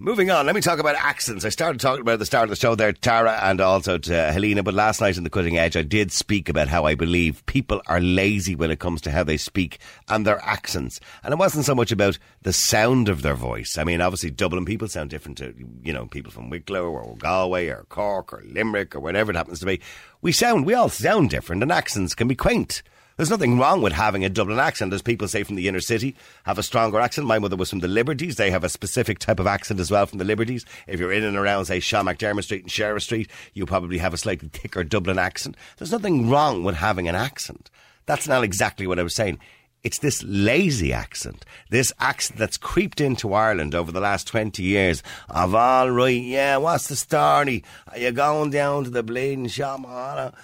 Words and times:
Moving 0.00 0.30
on, 0.30 0.46
let 0.46 0.54
me 0.54 0.60
talk 0.60 0.78
about 0.78 0.94
accents. 0.94 1.44
I 1.44 1.48
started 1.48 1.80
talking 1.80 2.02
about 2.02 2.12
at 2.12 2.18
the 2.20 2.24
start 2.24 2.44
of 2.44 2.50
the 2.50 2.56
show 2.56 2.76
there, 2.76 2.92
Tara, 2.92 3.36
and 3.42 3.60
also 3.60 3.98
to 3.98 4.16
uh, 4.16 4.32
Helena, 4.32 4.62
but 4.62 4.72
last 4.72 5.00
night 5.00 5.16
in 5.16 5.24
the 5.24 5.28
Cutting 5.28 5.58
Edge, 5.58 5.76
I 5.76 5.82
did 5.82 6.12
speak 6.12 6.48
about 6.48 6.68
how 6.68 6.84
I 6.84 6.94
believe 6.94 7.44
people 7.46 7.82
are 7.88 7.98
lazy 7.98 8.54
when 8.54 8.70
it 8.70 8.78
comes 8.78 9.00
to 9.00 9.10
how 9.10 9.24
they 9.24 9.36
speak 9.36 9.80
and 10.08 10.24
their 10.24 10.40
accents. 10.44 11.00
And 11.24 11.32
it 11.32 11.38
wasn't 11.38 11.64
so 11.64 11.74
much 11.74 11.90
about 11.90 12.16
the 12.42 12.52
sound 12.52 13.08
of 13.08 13.22
their 13.22 13.34
voice. 13.34 13.76
I 13.76 13.82
mean, 13.82 14.00
obviously, 14.00 14.30
Dublin 14.30 14.64
people 14.64 14.86
sound 14.86 15.10
different 15.10 15.36
to, 15.38 15.52
you 15.82 15.92
know, 15.92 16.06
people 16.06 16.30
from 16.30 16.48
Wicklow 16.48 16.84
or 16.84 17.16
Galway 17.16 17.66
or 17.66 17.84
Cork 17.88 18.32
or 18.32 18.44
Limerick 18.46 18.94
or 18.94 19.00
whatever 19.00 19.32
it 19.32 19.36
happens 19.36 19.58
to 19.58 19.66
be. 19.66 19.80
We 20.22 20.30
sound, 20.30 20.64
we 20.64 20.74
all 20.74 20.90
sound 20.90 21.30
different, 21.30 21.60
and 21.64 21.72
accents 21.72 22.14
can 22.14 22.28
be 22.28 22.36
quaint. 22.36 22.82
There's 23.18 23.30
nothing 23.30 23.58
wrong 23.58 23.82
with 23.82 23.94
having 23.94 24.24
a 24.24 24.28
Dublin 24.28 24.60
accent. 24.60 24.92
As 24.92 25.02
people 25.02 25.26
say 25.26 25.42
from 25.42 25.56
the 25.56 25.66
inner 25.66 25.80
city, 25.80 26.14
have 26.44 26.56
a 26.56 26.62
stronger 26.62 27.00
accent. 27.00 27.26
My 27.26 27.40
mother 27.40 27.56
was 27.56 27.68
from 27.68 27.80
the 27.80 27.88
Liberties. 27.88 28.36
They 28.36 28.52
have 28.52 28.62
a 28.62 28.68
specific 28.68 29.18
type 29.18 29.40
of 29.40 29.46
accent 29.48 29.80
as 29.80 29.90
well 29.90 30.06
from 30.06 30.18
the 30.18 30.24
Liberties. 30.24 30.64
If 30.86 31.00
you're 31.00 31.10
in 31.10 31.24
and 31.24 31.36
around, 31.36 31.64
say, 31.64 31.80
Sean 31.80 32.04
McDermott 32.04 32.44
Street 32.44 32.62
and 32.62 32.70
Sheriff 32.70 33.02
Street, 33.02 33.28
you 33.54 33.66
probably 33.66 33.98
have 33.98 34.14
a 34.14 34.18
slightly 34.18 34.48
thicker 34.48 34.84
Dublin 34.84 35.18
accent. 35.18 35.56
There's 35.78 35.90
nothing 35.90 36.30
wrong 36.30 36.62
with 36.62 36.76
having 36.76 37.08
an 37.08 37.16
accent. 37.16 37.72
That's 38.06 38.28
not 38.28 38.44
exactly 38.44 38.86
what 38.86 39.00
I 39.00 39.02
was 39.02 39.16
saying. 39.16 39.40
It's 39.82 39.98
this 39.98 40.22
lazy 40.22 40.92
accent, 40.92 41.44
this 41.70 41.92
accent 41.98 42.38
that's 42.38 42.56
creeped 42.56 43.00
into 43.00 43.34
Ireland 43.34 43.74
over 43.74 43.90
the 43.90 44.00
last 44.00 44.28
20 44.28 44.62
years 44.62 45.02
of 45.28 45.56
all 45.56 45.90
right, 45.90 46.22
yeah, 46.22 46.58
what's 46.58 46.86
the 46.86 46.94
story? 46.94 47.64
Are 47.88 47.98
you 47.98 48.12
going 48.12 48.50
down 48.50 48.84
to 48.84 48.90
the 48.90 49.02
bleeding 49.02 49.48
shop? 49.48 50.36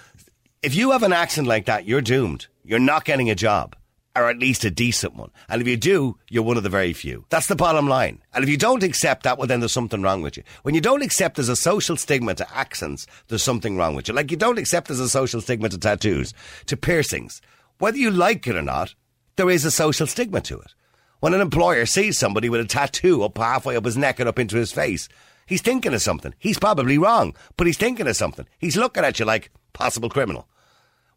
If 0.61 0.75
you 0.75 0.91
have 0.91 1.03
an 1.03 1.13
accent 1.13 1.47
like 1.47 1.67
that, 1.67 1.85
you're 1.85 2.01
doomed. 2.01 2.47
You're 2.67 2.79
not 2.79 3.05
getting 3.05 3.29
a 3.29 3.35
job. 3.35 3.75
Or 4.15 4.29
at 4.29 4.39
least 4.39 4.63
a 4.63 4.71
decent 4.71 5.15
one. 5.15 5.29
And 5.49 5.61
if 5.61 5.67
you 5.67 5.75
do, 5.75 6.17
you're 6.29 6.41
one 6.41 6.57
of 6.57 6.63
the 6.63 6.69
very 6.69 6.93
few. 6.93 7.25
That's 7.29 7.47
the 7.47 7.55
bottom 7.55 7.87
line. 7.87 8.21
And 8.33 8.43
if 8.43 8.49
you 8.49 8.57
don't 8.57 8.81
accept 8.81 9.23
that, 9.23 9.37
well, 9.37 9.45
then 9.45 9.59
there's 9.59 9.73
something 9.73 10.01
wrong 10.01 10.21
with 10.21 10.37
you. 10.37 10.43
When 10.63 10.73
you 10.73 10.79
don't 10.79 11.03
accept 11.03 11.35
there's 11.35 11.49
a 11.49 11.55
social 11.55 11.97
stigma 11.97 12.33
to 12.35 12.55
accents, 12.55 13.07
there's 13.27 13.43
something 13.43 13.75
wrong 13.75 13.93
with 13.93 14.07
you. 14.07 14.13
Like 14.13 14.31
you 14.31 14.37
don't 14.37 14.57
accept 14.57 14.87
there's 14.87 15.01
a 15.01 15.09
social 15.09 15.41
stigma 15.41 15.67
to 15.69 15.77
tattoos, 15.77 16.33
to 16.67 16.77
piercings. 16.77 17.41
Whether 17.77 17.97
you 17.97 18.09
like 18.09 18.47
it 18.47 18.55
or 18.55 18.61
not, 18.61 18.95
there 19.35 19.49
is 19.49 19.65
a 19.65 19.71
social 19.71 20.07
stigma 20.07 20.39
to 20.41 20.59
it. 20.59 20.73
When 21.19 21.33
an 21.33 21.41
employer 21.41 21.85
sees 21.85 22.17
somebody 22.17 22.47
with 22.49 22.61
a 22.61 22.65
tattoo 22.65 23.21
up 23.23 23.37
halfway 23.37 23.75
up 23.75 23.85
his 23.85 23.97
neck 23.97 24.19
and 24.19 24.29
up 24.29 24.39
into 24.39 24.55
his 24.55 24.71
face, 24.71 25.09
he's 25.45 25.61
thinking 25.61 25.93
of 25.93 26.01
something. 26.01 26.33
He's 26.39 26.57
probably 26.57 26.97
wrong, 26.97 27.35
but 27.57 27.67
he's 27.67 27.77
thinking 27.77 28.07
of 28.07 28.15
something. 28.15 28.47
He's 28.57 28.77
looking 28.77 29.03
at 29.03 29.19
you 29.19 29.25
like 29.25 29.51
possible 29.73 30.09
criminal 30.09 30.47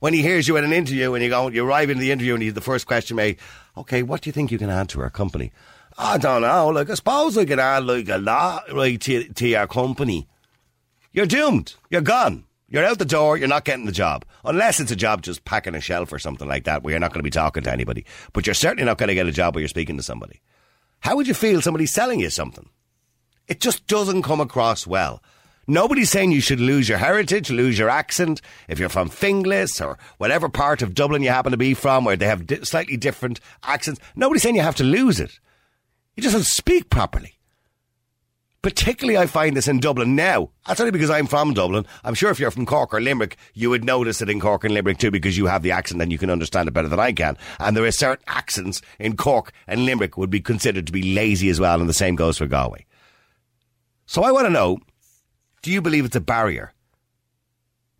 when 0.00 0.14
he 0.14 0.22
hears 0.22 0.46
you 0.46 0.56
at 0.56 0.64
an 0.64 0.72
interview 0.72 1.14
and 1.14 1.22
you 1.22 1.30
go, 1.30 1.48
you 1.48 1.66
arrive 1.66 1.90
in 1.90 1.98
the 1.98 2.12
interview 2.12 2.34
and 2.34 2.42
he's 2.42 2.54
the 2.54 2.60
first 2.60 2.86
question 2.86 3.16
may, 3.16 3.36
okay, 3.76 4.02
what 4.02 4.22
do 4.22 4.28
you 4.28 4.32
think 4.32 4.50
you 4.50 4.58
can 4.58 4.70
add 4.70 4.88
to 4.90 5.00
our 5.00 5.10
company? 5.10 5.52
I 5.96 6.18
don't 6.18 6.42
know. 6.42 6.68
Like, 6.68 6.90
I 6.90 6.94
suppose 6.94 7.36
I 7.36 7.44
can 7.44 7.58
add 7.58 7.84
like 7.84 8.08
a 8.08 8.18
lot 8.18 8.72
right 8.72 9.00
to, 9.00 9.28
to 9.28 9.48
your 9.48 9.66
company. 9.66 10.28
You're 11.12 11.26
doomed. 11.26 11.74
You're 11.90 12.00
gone. 12.00 12.44
You're 12.68 12.84
out 12.84 12.98
the 12.98 13.04
door. 13.04 13.36
You're 13.36 13.48
not 13.48 13.64
getting 13.64 13.86
the 13.86 13.92
job. 13.92 14.24
Unless 14.44 14.78
it's 14.78 14.92
a 14.92 14.96
job 14.96 15.22
just 15.22 15.44
packing 15.44 15.74
a 15.74 15.80
shelf 15.80 16.12
or 16.12 16.18
something 16.18 16.46
like 16.46 16.64
that 16.64 16.82
where 16.82 16.92
you're 16.92 17.00
not 17.00 17.12
going 17.12 17.20
to 17.20 17.24
be 17.24 17.30
talking 17.30 17.62
to 17.64 17.72
anybody. 17.72 18.04
But 18.32 18.46
you're 18.46 18.54
certainly 18.54 18.84
not 18.84 18.98
going 18.98 19.08
to 19.08 19.14
get 19.14 19.26
a 19.26 19.32
job 19.32 19.54
where 19.54 19.60
you're 19.60 19.68
speaking 19.68 19.96
to 19.96 20.02
somebody. 20.02 20.40
How 21.00 21.16
would 21.16 21.26
you 21.26 21.34
feel 21.34 21.62
somebody 21.62 21.86
selling 21.86 22.20
you 22.20 22.30
something? 22.30 22.68
It 23.48 23.60
just 23.60 23.86
doesn't 23.86 24.22
come 24.22 24.40
across 24.40 24.86
well. 24.86 25.22
Nobody's 25.70 26.08
saying 26.08 26.32
you 26.32 26.40
should 26.40 26.60
lose 26.60 26.88
your 26.88 26.96
heritage, 26.96 27.50
lose 27.50 27.78
your 27.78 27.90
accent. 27.90 28.40
If 28.68 28.78
you're 28.78 28.88
from 28.88 29.10
Finglas 29.10 29.84
or 29.84 29.98
whatever 30.16 30.48
part 30.48 30.80
of 30.80 30.94
Dublin 30.94 31.22
you 31.22 31.28
happen 31.28 31.50
to 31.50 31.58
be 31.58 31.74
from, 31.74 32.06
where 32.06 32.16
they 32.16 32.24
have 32.24 32.46
di- 32.46 32.64
slightly 32.64 32.96
different 32.96 33.38
accents, 33.62 34.00
nobody's 34.16 34.42
saying 34.42 34.56
you 34.56 34.62
have 34.62 34.76
to 34.76 34.84
lose 34.84 35.20
it. 35.20 35.38
You 36.16 36.22
just 36.22 36.34
don't 36.34 36.46
speak 36.46 36.88
properly. 36.88 37.34
Particularly, 38.62 39.18
I 39.18 39.26
find 39.26 39.54
this 39.54 39.68
in 39.68 39.78
Dublin 39.78 40.16
now. 40.16 40.50
That's 40.66 40.80
only 40.80 40.90
because 40.90 41.10
I'm 41.10 41.26
from 41.26 41.52
Dublin. 41.52 41.84
I'm 42.02 42.14
sure 42.14 42.30
if 42.30 42.40
you're 42.40 42.50
from 42.50 42.64
Cork 42.64 42.94
or 42.94 43.00
Limerick, 43.00 43.36
you 43.52 43.68
would 43.68 43.84
notice 43.84 44.22
it 44.22 44.30
in 44.30 44.40
Cork 44.40 44.64
and 44.64 44.72
Limerick 44.72 44.96
too, 44.96 45.10
because 45.10 45.36
you 45.36 45.46
have 45.46 45.62
the 45.62 45.72
accent 45.72 46.00
and 46.00 46.10
you 46.10 46.18
can 46.18 46.30
understand 46.30 46.66
it 46.66 46.72
better 46.72 46.88
than 46.88 46.98
I 46.98 47.12
can. 47.12 47.36
And 47.60 47.76
there 47.76 47.84
are 47.84 47.90
certain 47.92 48.24
accents 48.26 48.80
in 48.98 49.18
Cork 49.18 49.52
and 49.66 49.84
Limerick 49.84 50.16
would 50.16 50.30
be 50.30 50.40
considered 50.40 50.86
to 50.86 50.92
be 50.92 51.14
lazy 51.14 51.50
as 51.50 51.60
well, 51.60 51.78
and 51.78 51.90
the 51.90 51.94
same 51.94 52.16
goes 52.16 52.38
for 52.38 52.46
Galway. 52.46 52.86
So 54.06 54.22
I 54.22 54.32
want 54.32 54.46
to 54.46 54.50
know 54.50 54.78
do 55.62 55.70
you 55.72 55.82
believe 55.82 56.04
it's 56.04 56.16
a 56.16 56.20
barrier? 56.20 56.72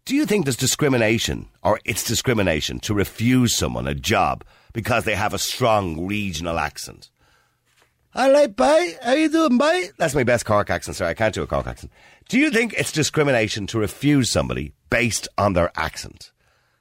Do 0.05 0.15
you 0.17 0.25
think 0.25 0.47
there's 0.47 0.57
discrimination, 0.57 1.49
or 1.63 1.81
it's 1.85 2.05
discrimination, 2.05 2.81
to 2.81 2.95
refuse 2.95 3.57
someone 3.57 3.87
a 3.87 3.95
job 3.95 4.45
because 4.73 5.05
they 5.05 5.15
have 5.15 5.35
a 5.35 5.39
strong 5.39 6.07
regional 6.07 6.59
accent? 6.59 7.11
All 8.15 8.33
right, 8.33 8.55
bye. 8.55 8.97
How 9.03 9.13
you 9.13 9.29
doing, 9.29 9.59
bye? 9.59 9.89
That's 9.99 10.15
my 10.15 10.25
best 10.25 10.47
Cork 10.47 10.71
accent. 10.71 10.97
Sorry, 10.97 11.11
I 11.11 11.15
can't 11.15 11.35
do 11.35 11.43
a 11.43 11.47
Cork 11.47 11.67
accent. 11.67 11.93
Do 12.29 12.39
you 12.39 12.51
think 12.51 12.73
it's 12.73 12.91
discrimination 12.91 13.67
to 13.69 13.79
refuse 13.79 14.31
somebody 14.31 14.73
based 14.89 15.29
on 15.37 15.53
their 15.53 15.71
accent? 15.77 16.33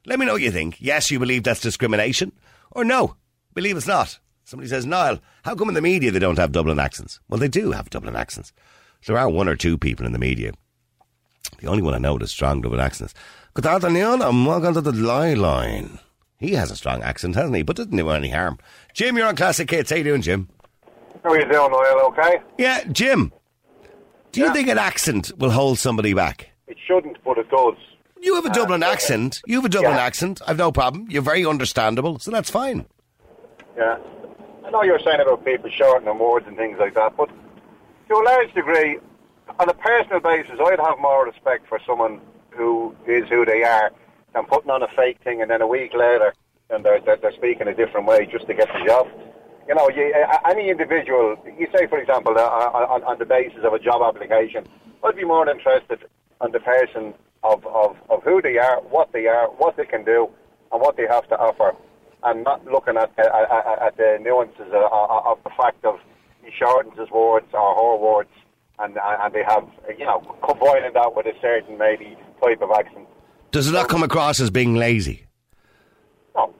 Let 0.06 0.20
me 0.20 0.26
know 0.26 0.34
what 0.34 0.42
you 0.42 0.52
think. 0.52 0.78
Yes, 0.80 1.12
you 1.12 1.20
believe 1.20 1.44
that's 1.44 1.60
discrimination, 1.60 2.32
or 2.72 2.86
no, 2.86 3.18
believe 3.54 3.76
it's 3.76 3.88
not. 3.88 4.20
Somebody 4.46 4.70
says, 4.70 4.86
Niall, 4.86 5.20
how 5.44 5.56
come 5.56 5.68
in 5.68 5.76
the 5.76 5.82
media 5.82 6.12
they 6.12 6.20
don't 6.20 6.38
have 6.38 6.54
Dublin 6.54 6.80
accents? 6.80 7.20
Well, 7.28 7.40
they 7.42 7.50
do 7.50 7.72
have 7.72 7.90
Dublin 7.90 8.16
accents. 8.16 8.54
There 9.06 9.18
are 9.18 9.28
one 9.28 9.50
or 9.50 9.58
two 9.58 9.78
people 9.78 10.06
in 10.06 10.14
the 10.14 10.20
media 10.20 10.54
the 11.60 11.68
only 11.68 11.82
one 11.84 11.94
I 11.94 11.98
know 11.98 12.14
with 12.14 12.24
a 12.24 12.28
strong 12.28 12.62
Dublin 12.62 12.80
accent. 12.82 13.14
Good 13.54 13.66
afternoon, 13.66 14.22
I'm 14.22 14.46
welcome 14.46 14.74
to 14.76 14.82
the 14.82 14.92
Liveline. 14.92 16.00
He 16.40 16.54
has 16.54 16.70
a 16.70 16.76
strong 16.76 17.02
accent, 17.02 17.36
hasn't 17.36 17.56
he? 17.56 17.64
But 17.64 17.78
doesn't 17.78 17.96
do 17.96 18.10
any 18.10 18.30
harm. 18.30 18.60
Jim, 18.94 19.18
you're 19.18 19.28
on 19.28 19.36
Classic 19.36 19.70
Hits. 19.70 19.90
How 19.90 19.96
you 19.96 20.04
doing, 20.04 20.22
Jim? 20.22 20.48
How 21.24 21.32
are 21.32 21.40
you 21.40 21.46
doing, 21.52 21.72
Noel? 21.72 22.08
Okay? 22.10 22.40
Yeah, 22.60 22.84
Jim. 22.92 23.32
Do 24.32 24.42
you 24.42 24.48
Yeah. 24.48 24.54
think 24.54 24.68
an 24.68 24.78
accent 24.78 25.32
will 25.38 25.50
hold 25.52 25.80
somebody 25.80 26.14
back? 26.14 26.52
It 26.68 26.78
shouldn't, 26.86 27.18
but 27.24 27.38
it 27.40 27.50
does. 27.50 27.74
You 28.22 28.36
have 28.36 28.46
a 28.46 28.50
Dublin 28.54 28.84
Uh, 28.84 28.88
accent. 28.88 29.42
You 29.48 29.56
have 29.58 29.66
a 29.66 29.70
Dublin 29.70 29.94
yeah. 29.96 30.04
accent. 30.04 30.42
I've 30.48 30.58
no 30.58 30.72
problem. 30.72 31.08
You're 31.10 31.22
very 31.24 31.46
understandable, 31.46 32.20
so 32.20 32.30
that's 32.30 32.52
fine. 32.52 32.86
Yeah. 33.76 33.98
I 34.66 34.70
know 34.70 34.84
you're 34.84 35.00
saying 35.00 35.22
about 35.22 35.44
people 35.46 35.70
shortening 35.72 36.20
words 36.20 36.46
and 36.48 36.58
things 36.58 36.78
like 36.80 36.94
that, 36.96 37.16
but 37.18 37.30
to 38.10 38.14
a 38.16 38.24
large 38.24 38.54
degree, 38.54 38.98
on 39.60 39.70
a 39.70 39.74
personal 39.74 40.20
basis, 40.20 40.60
I'd 40.60 40.80
have 40.80 41.00
more 41.00 41.26
respect 41.26 41.68
for 41.68 41.80
someone 41.86 42.22
who 42.52 42.96
is 43.08 43.28
who 43.30 43.46
they 43.46 43.64
are 43.64 43.92
than 44.34 44.46
putting 44.46 44.70
on 44.70 44.84
a 44.84 44.88
fake 44.96 45.20
thing 45.24 45.42
and 45.42 45.50
then 45.50 45.62
a 45.62 45.68
week 45.68 45.94
later 45.94 46.34
and 46.70 46.84
they're, 46.84 47.00
they're, 47.02 47.18
they're 47.18 47.34
speaking 47.34 47.68
a 47.68 47.74
different 47.74 48.08
way 48.08 48.26
just 48.26 48.48
to 48.48 48.54
get 48.54 48.68
the 48.68 48.86
job. 48.86 49.08
You 49.68 49.76
know, 49.76 49.90
you, 49.90 50.14
any 50.50 50.70
individual, 50.70 51.36
you 51.46 51.68
say, 51.76 51.88
for 51.88 52.00
example, 52.00 52.38
uh, 52.38 52.42
on, 52.42 53.04
on 53.04 53.20
the 53.20 53.26
basis 53.26 53.64
of 53.64 53.74
a 53.74 53.80
job 53.80 54.02
application, 54.02 54.66
I'd 55.04 55.16
be 55.16 55.26
more 55.26 55.48
interested 55.50 56.06
on 56.42 56.52
the 56.52 56.60
person 56.60 57.14
of, 57.44 57.66
of, 57.68 57.98
of 58.10 58.24
who 58.24 58.42
they 58.42 58.58
are, 58.58 58.82
what 58.82 59.12
they 59.12 59.28
are, 59.28 59.48
what 59.48 59.78
they 59.78 59.86
can 59.86 60.04
do, 60.04 60.30
and 60.72 60.82
what 60.82 60.98
they 60.98 61.08
have 61.08 61.28
to 61.30 61.38
offer, 61.38 61.76
and 62.24 62.44
not 62.44 62.66
looking 62.66 62.98
at, 62.98 63.12
at, 63.18 63.82
at, 63.82 63.98
the 63.98 64.20
nuances 64.22 64.68
of, 64.74 64.92
of 64.92 65.38
the 65.44 65.50
fact 65.58 65.84
of 65.86 66.00
he 66.44 66.52
shortens 66.58 66.98
his 66.98 67.10
words 67.10 67.48
or 67.54 67.76
her 67.76 67.98
words, 67.98 68.30
and, 68.80 68.98
and 69.02 69.34
they 69.34 69.44
have, 69.44 69.68
you 69.98 70.06
know, 70.06 70.20
combining 70.48 70.94
that 70.94 71.16
with 71.16 71.26
a 71.26 71.34
certain 71.42 71.78
maybe 71.78 72.18
type 72.44 72.62
of 72.62 72.72
accent. 72.72 73.08
Does 73.52 73.68
it 73.68 73.72
not 73.72 73.88
come 73.90 74.04
across 74.04 74.40
as 74.40 74.50
being 74.50 74.76
lazy? 74.76 75.26
No. 76.36 76.54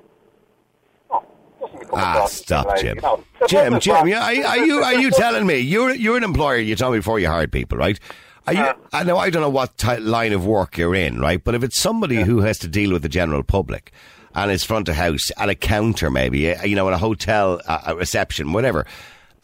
No. 1.12 1.24
Doesn't 1.60 1.80
come 1.90 1.90
Ah, 2.00 2.12
across 2.14 2.34
as 2.34 2.38
stop, 2.40 2.78
Jim. 2.78 3.00
Jim, 3.48 3.80
Jim, 3.80 4.08
yeah, 4.08 4.22
are, 4.24 4.48
are 4.48 4.66
you 4.66 4.80
are 4.84 4.96
you 4.96 5.12
telling 5.12 5.46
me 5.46 5.58
you're 5.58 5.94
you're 5.94 6.18
an 6.18 6.24
employer? 6.24 6.58
You 6.58 6.76
told 6.76 6.94
me 6.94 7.00
before 7.00 7.20
you 7.20 7.28
hired 7.28 7.52
people, 7.52 7.78
right? 7.78 8.00
Are 8.48 8.54
you? 8.54 8.60
Yeah. 8.60 8.74
I 8.94 9.04
know 9.04 9.18
I 9.18 9.30
don't 9.30 9.42
know 9.42 9.50
what 9.50 9.78
ty 9.78 9.98
line 9.98 10.32
of 10.34 10.46
work 10.46 10.78
you're 10.78 10.96
in, 10.96 11.20
right? 11.20 11.44
But 11.44 11.56
if 11.56 11.64
it's 11.64 11.78
somebody 11.78 12.24
who 12.24 12.40
has 12.40 12.58
to 12.60 12.68
deal 12.68 12.94
with 12.94 13.02
the 13.02 13.10
general 13.10 13.44
public 13.44 13.92
and 14.34 14.50
is 14.50 14.64
front 14.64 14.88
of 14.88 14.96
house 14.96 15.30
at 15.38 15.50
a 15.50 15.56
counter, 15.56 16.10
maybe 16.10 16.54
uh, 16.54 16.64
you 16.64 16.76
know, 16.76 16.88
at 16.88 16.94
a 16.94 16.98
hotel, 16.98 17.60
uh, 17.68 17.82
a 17.88 17.96
reception, 17.96 18.54
whatever. 18.54 18.86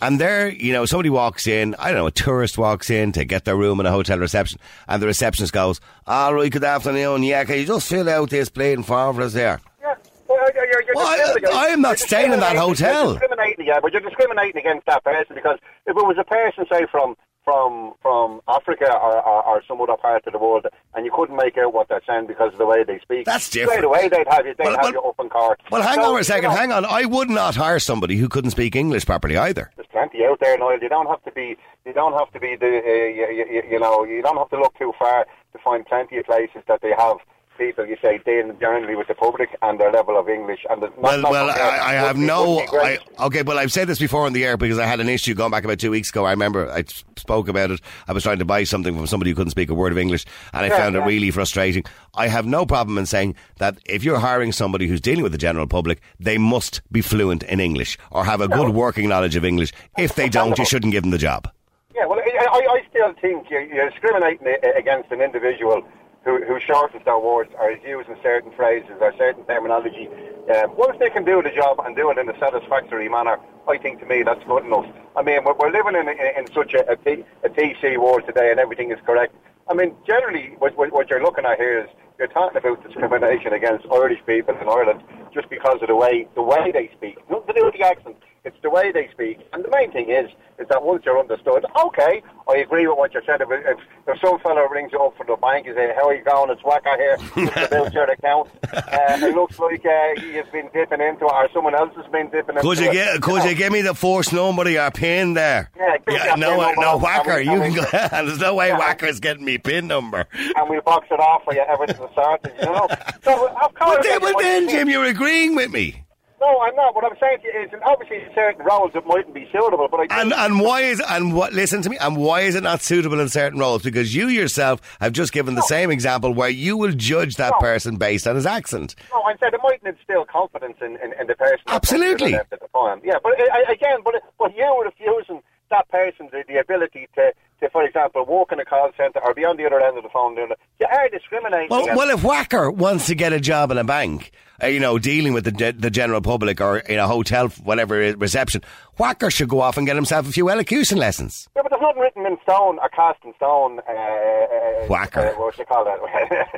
And 0.04 0.20
there, 0.20 0.50
you 0.50 0.74
know, 0.74 0.86
somebody 0.86 1.10
walks 1.10 1.48
in, 1.48 1.76
I 1.80 1.88
don't 1.88 1.98
know, 1.98 2.08
a 2.08 2.12
tourist 2.12 2.58
walks 2.58 2.90
in 2.90 3.12
to 3.14 3.24
get 3.24 3.46
their 3.46 3.56
room 3.56 3.80
in 3.80 3.86
a 3.86 3.92
hotel 3.92 4.20
reception, 4.20 4.60
and 4.88 5.02
the 5.02 5.08
receptionist 5.08 5.54
goes, 5.54 5.80
ah, 6.08 6.26
All 6.26 6.34
right, 6.36 6.52
good 6.52 6.64
afternoon, 6.64 7.24
yeah, 7.24 7.44
can 7.46 7.58
you 7.60 7.66
just 7.66 7.88
fill 7.88 8.10
out 8.10 8.30
this 8.30 8.50
plain 8.50 8.84
form 8.84 9.16
for 9.16 9.22
us 9.22 9.34
there? 9.34 9.62
Yeah. 9.82 9.96
Well, 10.28 10.40
you're, 10.54 10.66
you're, 10.66 10.84
Well, 10.96 11.08
I- 11.08 11.34
uh, 11.54 11.56
I 11.58 11.66
am 11.68 11.82
not 11.82 12.00
staying 12.00 12.34
in 12.34 12.40
that 12.42 12.58
hotel. 12.58 13.12
You're 13.12 13.20
discriminating, 13.20 13.66
yeah, 13.66 13.80
but 13.82 13.94
you're 13.94 14.02
discriminating 14.02 14.58
against 14.60 14.86
that 14.88 15.04
person 15.06 15.36
because 15.36 15.58
if 15.88 15.96
it 15.96 16.06
was 16.06 16.18
a 16.20 16.26
person, 16.26 16.66
say, 16.72 16.86
from 16.92 17.16
from 17.46 17.92
from 18.02 18.40
Africa 18.48 18.90
or, 18.90 19.22
or, 19.22 19.44
or 19.46 19.62
some 19.68 19.82
other 19.82 19.98
part 19.98 20.26
of 20.26 20.32
the 20.32 20.40
world, 20.40 20.66
and 20.96 21.06
you 21.06 21.12
couldn't 21.14 21.36
make 21.36 21.58
out 21.58 21.74
what 21.74 21.90
they're 21.90 22.02
saying 22.08 22.26
because 22.26 22.54
of 22.54 22.58
the 22.58 22.66
way 22.66 22.86
they 22.86 23.00
speak, 23.00 23.26
That's 23.26 23.50
different. 23.50 23.80
Straight 23.80 23.84
away, 23.84 24.08
they'd 24.08 24.28
have 24.30 24.46
you, 24.46 24.54
they'd 24.58 24.64
Well, 24.64 24.76
have 24.76 24.84
well- 24.84 24.94
you 24.94 25.02
up 25.02 25.16
in 25.20 25.28
court. 25.30 25.60
Well, 25.70 25.82
hang 25.82 25.96
So, 25.96 26.14
on 26.16 26.22
a 26.22 26.24
second, 26.24 26.44
you 26.44 26.50
know, 26.50 26.56
hang 26.56 26.72
on. 26.72 26.86
I 26.86 27.04
would 27.04 27.30
not 27.30 27.56
hire 27.56 27.80
somebody 27.80 28.16
who 28.16 28.30
couldn't 28.30 28.52
speak 28.52 28.78
English 28.78 29.06
properly 29.06 29.36
either. 29.36 29.72
Plenty 29.94 30.26
out 30.26 30.40
there, 30.42 30.58
Noel. 30.58 30.80
You 30.82 30.90
don't 30.90 31.06
have 31.06 31.24
to 31.24 31.32
be. 31.32 31.56
You 31.86 31.94
don't 31.94 32.14
have 32.14 32.32
to 32.32 32.40
be 32.40 32.56
the. 32.56 32.66
Uh, 32.66 33.08
you, 33.14 33.46
you, 33.48 33.62
you 33.74 33.80
know. 33.80 34.04
You 34.04 34.24
don't 34.24 34.38
have 34.38 34.50
to 34.50 34.58
look 34.58 34.76
too 34.78 34.92
far 34.98 35.28
to 35.54 35.60
find 35.64 35.86
plenty 35.86 36.18
of 36.18 36.26
places 36.26 36.64
that 36.68 36.82
they 36.82 36.94
have 36.98 37.18
people, 37.58 37.86
you 37.86 37.98
say, 38.02 38.20
dealing 38.26 38.58
generally 38.60 38.96
with 38.96 39.08
the 39.08 39.16
public 39.16 39.50
and 39.62 39.80
their 39.80 39.92
level 39.92 40.18
of 40.18 40.30
English. 40.30 40.60
And 40.70 40.82
not, 40.82 40.98
Well, 40.98 41.22
not 41.22 41.32
well, 41.32 41.50
I, 41.50 41.92
I 41.92 41.94
have 41.94 42.18
no. 42.18 42.60
I, 42.60 43.00
okay, 43.20 43.44
well, 43.44 43.60
I've 43.60 43.72
said 43.72 43.88
this 43.88 44.00
before 44.00 44.26
on 44.26 44.34
the 44.34 44.46
air 44.46 44.58
because 44.58 44.80
I 44.80 44.86
had 44.86 45.00
an 45.00 45.10
issue 45.10 45.34
going 45.34 45.52
back 45.52 45.64
about 45.64 45.80
two 45.80 45.92
weeks 45.92 46.10
ago. 46.10 46.26
I 46.26 46.32
remember 46.32 46.70
I 46.72 46.84
spoke 47.18 47.48
about 47.48 47.72
it. 47.72 47.82
I 48.08 48.14
was 48.14 48.24
trying 48.24 48.40
to 48.40 48.46
buy 48.46 48.64
something 48.64 48.96
from 48.96 49.08
somebody 49.08 49.32
who 49.32 49.36
couldn't 49.36 49.52
speak 49.52 49.70
a 49.70 49.74
word 49.74 49.92
of 49.92 49.98
English, 49.98 50.26
and 50.54 50.66
I 50.66 50.70
Yeah, 50.70 50.78
found 50.78 50.96
it 50.96 51.02
really 51.02 51.32
frustrating. 51.32 51.84
I 52.16 52.28
have 52.28 52.46
no 52.46 52.66
problem 52.66 52.98
in 52.98 53.06
saying 53.06 53.36
that 53.58 53.78
if 53.86 54.04
you're 54.04 54.20
hiring 54.20 54.52
somebody 54.52 54.88
who's 54.88 55.02
dealing 55.02 55.24
with 55.24 55.32
the 55.32 55.38
general 55.38 55.68
public, 55.68 56.02
they 56.20 56.38
must 56.38 56.82
be 56.92 57.02
fluent 57.02 57.44
in 57.44 57.60
English 57.60 57.98
or 58.12 58.26
have 58.26 58.42
a 58.42 58.48
good 58.48 58.70
working 58.70 59.10
knowledge 59.10 59.36
of 59.36 59.46
English. 59.46 59.74
If 59.98 60.16
they 60.16 60.30
don't, 60.30 60.58
you 60.58 60.66
shouldn't 60.66 60.92
give 60.92 61.04
them 61.04 61.12
the 61.12 61.18
job. 61.18 61.50
Yeah, 61.96 62.08
well, 62.08 62.20
I, 62.20 62.62
I 62.70 62.82
still 62.90 63.14
think 63.22 63.50
you're 63.50 63.90
discriminating 63.90 64.48
against 64.76 65.12
an 65.12 65.22
individual 65.22 65.84
who, 66.24 66.44
who 66.46 66.60
shortens 66.60 67.04
their 67.06 67.20
words 67.20 67.52
or 67.60 67.72
is 67.72 67.80
using 67.86 68.16
certain 68.24 68.52
phrases 68.54 68.96
or 69.02 69.14
certain 69.18 69.44
terminology. 69.46 70.08
Um, 70.56 70.76
once 70.76 70.98
they 71.00 71.10
can 71.10 71.24
do 71.26 71.42
the 71.42 71.52
job 71.52 71.80
and 71.84 71.96
do 71.96 72.10
it 72.12 72.18
in 72.18 72.30
a 72.30 72.38
satisfactory 72.40 73.10
manner, 73.10 73.38
I 73.68 73.78
think 73.78 74.00
to 74.00 74.06
me 74.06 74.24
that's 74.24 74.44
good 74.46 74.66
enough. 74.66 74.86
I 75.16 75.22
mean, 75.22 75.44
we're, 75.44 75.56
we're 75.56 75.72
living 75.72 75.96
in, 75.96 76.08
in, 76.08 76.46
in 76.46 76.54
such 76.54 76.74
a, 76.74 76.90
a, 76.90 76.96
T, 76.96 77.24
a 77.44 77.50
TC 77.50 77.98
world 77.98 78.24
today 78.26 78.52
and 78.52 78.60
everything 78.60 78.92
is 78.92 79.00
correct. 79.06 79.36
I 79.70 79.74
mean, 79.74 79.96
generally, 80.06 80.56
what, 80.60 80.76
what, 80.78 80.92
what 80.92 81.10
you're 81.10 81.24
looking 81.24 81.46
at 81.46 81.58
here 81.58 81.84
is 81.84 81.90
you're 82.20 82.28
talking 82.28 82.58
about 82.58 82.84
discrimination 82.84 83.54
against 83.54 83.86
Irish 83.92 84.20
people 84.26 84.56
in 84.56 84.68
Ireland 84.68 85.04
just 85.34 85.50
because 85.50 85.82
of 85.82 85.88
the 85.88 85.96
way 85.96 86.28
the 86.36 86.42
way 86.42 86.72
they 86.72 86.90
speak. 86.96 87.18
Nothing 87.30 87.48
to 87.48 87.54
do 87.54 87.66
with 87.66 87.76
the 87.76 87.84
accent. 87.84 88.18
It's 88.46 88.58
the 88.62 88.70
way 88.70 88.92
they 88.92 89.08
speak. 89.14 89.40
And 89.54 89.64
the 89.64 89.70
main 89.70 89.90
thing 89.94 90.10
is, 90.10 90.30
is 90.60 90.68
that 90.68 90.84
once 90.84 91.04
you're 91.06 91.18
understood, 91.18 91.66
okay, 91.86 92.22
I 92.50 92.58
agree 92.58 92.86
with 92.86 92.98
what 92.98 93.14
you 93.14 93.22
said. 93.26 93.40
If, 93.40 93.48
if, 93.50 93.78
if 94.06 94.20
some 94.20 94.38
fellow 94.40 94.68
rings 94.68 94.92
you 94.92 95.00
up 95.00 95.16
from 95.16 95.28
the 95.28 95.38
bank 95.38 95.66
and 95.66 95.76
says, 95.78 95.92
how 95.96 96.10
are 96.10 96.14
you 96.16 96.24
going? 96.26 96.50
It's 96.52 96.62
Wacker 96.62 96.98
here. 96.98 97.18
It's 97.64 97.72
about 97.72 97.94
your 97.94 98.04
account. 98.12 98.50
Uh, 98.74 99.18
it 99.28 99.34
looks 99.34 99.58
like 99.60 99.86
uh, 99.86 100.22
you've 100.22 100.52
been 100.52 100.70
dipping 100.74 101.00
into 101.00 101.24
it 101.26 101.32
or 101.32 101.48
someone 101.54 101.74
else 101.74 101.96
has 101.96 102.06
been 102.12 102.26
dipping 102.32 102.58
into 102.58 102.62
Could 102.68 102.80
you 102.80 102.90
it. 102.90 102.94
get? 102.94 103.22
Could 103.22 103.46
you 103.46 103.56
give 103.56 103.72
me 103.72 103.82
the 103.82 103.94
force 103.96 104.34
number 104.34 104.64
of 104.64 104.70
your 104.72 104.92
pin 104.92 105.34
there? 105.36 105.72
Yeah, 105.78 105.96
that 106.06 106.38
no, 106.38 106.58
no 106.74 106.94
and 106.96 107.02
whacker. 107.02 107.36
we- 107.38 107.44
You 107.44 107.60
can 107.62 107.74
go. 107.76 107.84
There's 108.26 108.40
no 108.40 108.56
way 108.56 108.68
Yeah. 108.68 108.78
whacker's 108.78 109.22
getting 109.22 109.46
me 109.46 109.58
pin 109.58 109.88
number. 109.88 110.26
and 110.34 110.70
we'll 110.70 110.82
box 110.82 111.08
it 111.10 111.20
off 111.20 111.44
for 111.46 111.54
you 111.54 111.62
ever 111.62 111.86
since 111.88 112.00
it 112.00 112.10
started, 112.12 112.52
you 112.60 112.66
know? 112.66 112.88
So, 113.24 113.48
of 113.48 113.74
course... 113.74 113.96
But 113.98 114.04
then, 114.04 114.20
but 114.20 114.38
then, 114.40 114.68
Jim, 114.70 114.90
you're 114.90 115.06
agreeing 115.06 115.56
with 115.56 115.72
me. 115.72 116.03
No, 116.44 116.60
I'm 116.60 116.76
not. 116.76 116.94
What 116.94 117.06
I'm 117.06 117.18
saying 117.22 117.38
to 117.42 117.48
you 117.48 117.64
is, 117.64 117.70
and 117.72 117.82
obviously 117.84 118.18
certain 118.36 118.66
roles 118.66 118.92
it 118.96 119.06
mightn't 119.08 119.34
be 119.34 119.48
suitable, 119.52 119.88
but 119.90 120.02
I 120.12 120.22
And 120.22 120.34
and 120.34 120.60
why 120.60 120.82
is 120.82 121.02
and 121.08 121.34
what? 121.34 121.54
Listen 121.54 121.82
to 121.84 121.90
me. 121.90 121.98
And 122.00 122.18
why 122.18 122.42
is 122.42 122.56
it 122.56 122.64
not 122.64 122.82
suitable 122.82 123.20
in 123.22 123.30
certain 123.30 123.60
roles? 123.60 123.82
Because 123.82 124.14
you 124.14 124.28
yourself 124.28 124.82
have 125.00 125.14
just 125.14 125.32
given 125.32 125.56
the 125.56 125.62
same 125.62 125.90
example 125.90 126.34
where 126.34 126.50
you 126.50 126.76
will 126.76 126.92
judge 126.92 127.36
that 127.38 127.54
No. 127.54 127.60
person 127.60 127.96
based 127.96 128.28
on 128.28 128.36
his 128.36 128.46
accent. 128.46 128.96
No, 129.14 129.22
I 129.22 129.38
said 129.38 129.54
it 129.54 129.62
mightn't 129.64 129.96
instill 129.98 130.26
confidence 130.26 130.78
in, 130.82 130.98
in, 130.98 131.14
in 131.20 131.28
the 131.28 131.36
person. 131.36 131.64
Absolutely. 131.68 132.32
the 132.32 132.40
At 132.42 132.50
the 132.50 132.58
time. 132.76 133.00
Yeah, 133.06 133.20
but 133.24 133.40
I, 133.40 133.64
I- 133.68 133.72
again, 133.72 134.00
but 134.04 134.16
but 134.38 134.56
you 134.58 134.76
were 134.78 134.84
refusing 134.86 135.42
that 135.70 135.88
person 135.90 136.28
the, 136.32 136.44
the 136.48 136.58
ability 136.60 137.08
to, 137.16 137.32
for 137.72 137.84
example, 137.84 138.26
work 138.26 138.52
in 138.52 138.60
a 138.60 138.66
call 138.66 138.92
centre 138.98 139.20
or 139.24 139.34
be 139.34 139.46
on 139.46 139.58
the 139.58 139.66
other 139.66 139.80
end 139.82 139.98
of 139.98 140.04
the 140.04 140.10
phone 140.10 140.36
doing 140.36 140.52
it. 140.52 140.60
You 140.80 140.88
are 140.92 141.10
discriminating. 141.10 141.70
Well, 141.70 141.86
well, 141.96 142.10
if 142.10 142.24
Whacker 142.24 142.70
wants 142.72 143.08
to 143.08 143.16
get 143.16 143.34
a 143.34 143.40
job 143.40 143.72
in 143.72 143.78
a 143.78 143.84
bank, 143.84 144.32
uh, 144.62 144.68
you 144.68 144.80
know, 144.80 145.00
dealing 145.00 145.34
with 145.34 145.46
the 145.46 145.52
ge- 145.52 145.80
the 145.80 145.90
general 145.90 146.22
public 146.22 146.62
or 146.62 146.78
in 146.80 147.00
a 147.00 147.08
hotel, 147.08 147.48
whatever 147.64 147.96
reception, 148.18 148.62
Whacker 148.98 149.32
should 149.32 149.50
go 149.50 149.62
off 149.62 149.78
and 149.78 149.88
get 149.88 149.96
himself 149.96 150.28
a 150.28 150.32
few 150.32 150.50
elocution 150.50 150.98
lessons. 150.98 151.48
yeah, 151.56 151.64
but 151.64 151.70
there's 151.72 151.82
nothing 151.82 152.02
written 152.02 152.26
in 152.26 152.38
stone 152.44 152.78
or 152.80 152.90
cast 152.90 153.20
in 153.26 153.34
stone. 153.36 153.80
Uh, 153.88 153.92
uh, 153.92 154.86
Whacker. 154.88 155.22
Uh, 155.22 155.34
what 155.40 155.58
you 155.58 155.66
call 155.66 155.84
that? 155.86 155.98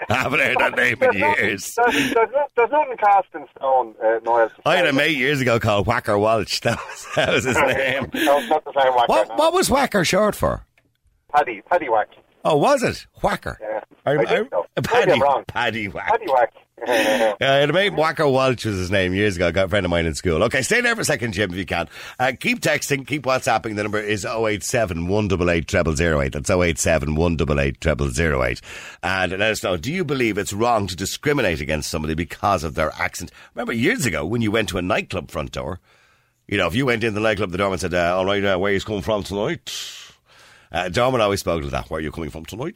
I 0.09 0.13
haven't 0.15 0.39
heard 0.39 0.57
that 0.59 0.75
name 0.77 0.93
in 0.93 0.99
There's 0.99 1.15
years. 1.39 1.75
There's, 1.75 2.13
there's, 2.13 2.29
there's 2.55 2.71
nothing 2.71 2.97
cast 2.97 3.27
in 3.33 3.45
stone, 3.57 3.95
uh, 4.03 4.19
Niall. 4.23 4.49
I 4.65 4.75
had 4.77 4.87
a 4.87 4.93
mate 4.93 5.15
years 5.15 5.39
ago 5.41 5.59
called 5.59 5.87
Whacker 5.87 6.17
Walsh. 6.17 6.59
That 6.65 6.79
was, 6.79 7.07
that 7.15 7.29
was 7.33 7.43
his 7.45 7.55
name. 7.75 8.09
no, 8.13 8.39
not 8.47 8.65
the 8.65 8.73
same 8.73 8.93
Whacker. 8.93 9.05
What, 9.07 9.29
no. 9.29 9.35
what 9.35 9.53
was 9.53 9.69
Whacker 9.69 10.03
short 10.03 10.35
for? 10.35 10.64
Paddy, 11.35 11.61
Paddy 11.61 11.89
Whack. 11.89 12.07
Oh, 12.45 12.57
was 12.57 12.83
it? 12.83 13.07
Whacker. 13.21 13.57
Yeah, 13.59 13.81
I, 14.05 14.17
I 14.17 14.25
think 14.25 14.49
so. 14.51 14.65
Paddy, 14.83 15.11
I'm 15.11 15.21
wrong. 15.21 15.43
Paddy 15.47 15.87
Whack. 15.87 16.07
Paddy 16.07 16.25
Whack. 16.27 16.53
Yeah, 16.87 17.33
I 17.41 17.45
had 17.45 17.75
a 17.75 17.89
Whacker 17.89 18.27
Walsh 18.27 18.65
was 18.65 18.77
his 18.77 18.91
name 18.91 19.13
years 19.13 19.35
ago. 19.35 19.47
I 19.47 19.51
got 19.51 19.65
a 19.65 19.69
friend 19.69 19.85
of 19.85 19.89
mine 19.89 20.05
in 20.05 20.13
school. 20.13 20.43
Okay, 20.43 20.61
stay 20.61 20.81
there 20.81 20.93
for 20.93 21.01
a 21.01 21.05
second, 21.05 21.33
Jim, 21.33 21.51
if 21.51 21.57
you 21.57 21.65
can. 21.65 21.89
Uh, 22.19 22.33
keep 22.39 22.59
texting, 22.61 23.07
keep 23.07 23.23
WhatsApping. 23.23 23.75
The 23.75 23.83
number 23.83 23.99
is 23.99 24.25
087 24.25 25.07
188 25.07 25.71
0008. 25.71 26.33
That's 26.33 26.49
087 26.49 27.15
188 27.15 27.83
0008. 27.83 28.61
And 29.01 29.31
let 29.31 29.41
us 29.41 29.63
know, 29.63 29.77
do 29.77 29.91
you 29.91 30.03
believe 30.03 30.37
it's 30.37 30.53
wrong 30.53 30.87
to 30.87 30.95
discriminate 30.95 31.61
against 31.61 31.89
somebody 31.89 32.13
because 32.13 32.63
of 32.63 32.75
their 32.75 32.91
accent? 32.99 33.31
Remember 33.55 33.73
years 33.73 34.05
ago 34.05 34.25
when 34.25 34.41
you 34.41 34.51
went 34.51 34.69
to 34.69 34.77
a 34.77 34.81
nightclub 34.81 35.31
front 35.31 35.53
door, 35.53 35.79
you 36.47 36.57
know, 36.57 36.67
if 36.67 36.75
you 36.75 36.85
went 36.85 37.03
in 37.03 37.15
the 37.15 37.21
nightclub, 37.21 37.51
the 37.51 37.57
doorman 37.57 37.79
said, 37.79 37.93
uh, 37.93 38.15
all 38.15 38.25
right, 38.25 38.43
uh, 38.45 38.57
where 38.57 38.71
you 38.71 38.79
coming 38.81 39.01
from 39.01 39.23
tonight? 39.23 39.71
Uh, 40.71 40.89
Dermot 40.89 41.21
always 41.21 41.39
spoke 41.39 41.61
to 41.63 41.69
that. 41.69 41.89
Where 41.89 41.99
are 41.99 42.01
you 42.01 42.11
coming 42.11 42.29
from 42.29 42.45
tonight? 42.45 42.75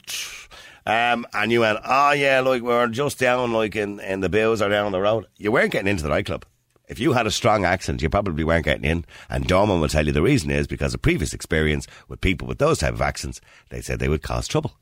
Um, 0.86 1.26
and 1.34 1.52
you 1.52 1.62
went, 1.62 1.80
oh 1.86 2.12
yeah, 2.12 2.40
like 2.40 2.62
we're 2.62 2.88
just 2.88 3.20
down 3.20 3.54
like 3.54 3.76
in, 3.76 4.00
in 4.00 4.22
the 4.22 4.30
bills 4.30 4.62
or 4.62 4.70
down 4.70 4.92
the 4.92 5.02
road. 5.02 5.28
You 5.38 5.52
weren't 5.52 5.72
getting 5.72 5.90
into 5.90 6.04
the 6.04 6.10
nightclub. 6.10 6.46
If 6.88 7.00
you 7.00 7.14
had 7.14 7.28
a 7.28 7.32
strong 7.32 7.66
accent, 7.66 8.02
you 8.02 8.10
probably 8.10 8.44
weren't 8.44 8.66
getting 8.66 8.90
in. 8.90 9.06
And 9.30 9.46
Dorman 9.46 9.80
will 9.80 9.88
tell 9.88 10.08
you 10.08 10.12
the 10.12 10.24
reason 10.24 10.50
is 10.50 10.66
because 10.66 10.96
of 10.96 11.02
previous 11.04 11.34
experience 11.34 11.86
with 12.08 12.22
people 12.22 12.48
with 12.48 12.58
those 12.58 12.80
type 12.80 12.94
of 12.94 13.02
accents. 13.02 13.40
They 13.70 13.82
said 13.82 14.00
they 14.00 14.10
would 14.10 14.24
cause 14.24 14.48
trouble. 14.48 14.74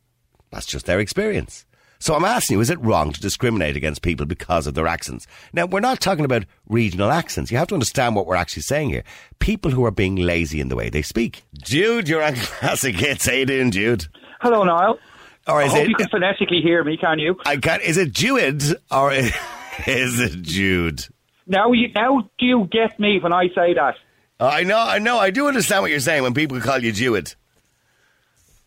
That's 0.52 0.66
just 0.66 0.86
their 0.86 1.02
experience. 1.02 1.66
So 2.00 2.14
I'm 2.14 2.26
asking 2.26 2.58
you, 2.58 2.62
is 2.62 2.70
it 2.70 2.80
wrong 2.82 3.12
to 3.12 3.20
discriminate 3.20 3.76
against 3.76 4.02
people 4.02 4.26
because 4.26 4.68
of 4.68 4.74
their 4.76 4.88
accents? 4.88 5.26
Now, 5.54 5.66
we're 5.66 5.80
not 5.80 6.00
talking 6.00 6.26
about 6.26 6.46
regional 6.68 7.12
accents. 7.12 7.52
You 7.52 7.58
have 7.58 7.68
to 7.70 7.76
understand 7.76 8.16
what 8.16 8.28
we're 8.28 8.36
actually 8.36 8.64
saying 8.64 8.90
here. 8.90 9.04
People 9.40 9.72
who 9.72 9.84
are 9.86 9.92
being 9.92 10.16
lazy 10.16 10.60
in 10.60 10.70
the 10.70 10.76
way 10.76 10.90
they 10.90 11.02
speak. 11.02 11.44
Jude, 11.62 12.08
you're 12.08 12.24
on 12.24 12.36
Classic 12.36 12.96
Hits. 12.96 13.26
How 13.26 13.34
you 13.34 13.46
doing, 13.46 13.72
Jude? 13.72 14.06
Hello, 14.42 14.64
Niall. 14.64 15.00
Or 15.48 15.62
I 15.62 15.68
hope 15.68 15.80
it, 15.80 15.90
you 15.90 15.96
can 15.96 16.10
phonetically 16.10 16.62
hear 16.62 16.84
me, 16.84 16.98
can 16.98 17.20
you? 17.20 17.38
I 17.46 17.58
can't, 17.58 17.82
is 17.82 17.98
it 17.98 18.12
Jude 18.12 18.64
or 18.92 19.12
is 19.88 20.20
it 20.20 20.42
Jude? 20.42 21.08
Now, 21.48 21.72
you, 21.72 21.88
now 21.94 22.30
do 22.38 22.46
you 22.46 22.68
get 22.70 23.00
me 23.00 23.20
when 23.22 23.32
I 23.32 23.48
say 23.56 23.74
that? 23.74 23.96
I 24.40 24.64
know, 24.64 24.78
I 24.78 25.00
know, 25.00 25.18
I 25.18 25.32
do 25.32 25.48
understand 25.48 25.82
what 25.82 25.90
you're 25.90 26.00
saying 26.00 26.22
when 26.22 26.34
people 26.34 26.60
call 26.60 26.84
you 26.84 26.92
Jewett. 26.92 27.36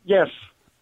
Yes. 0.04 0.28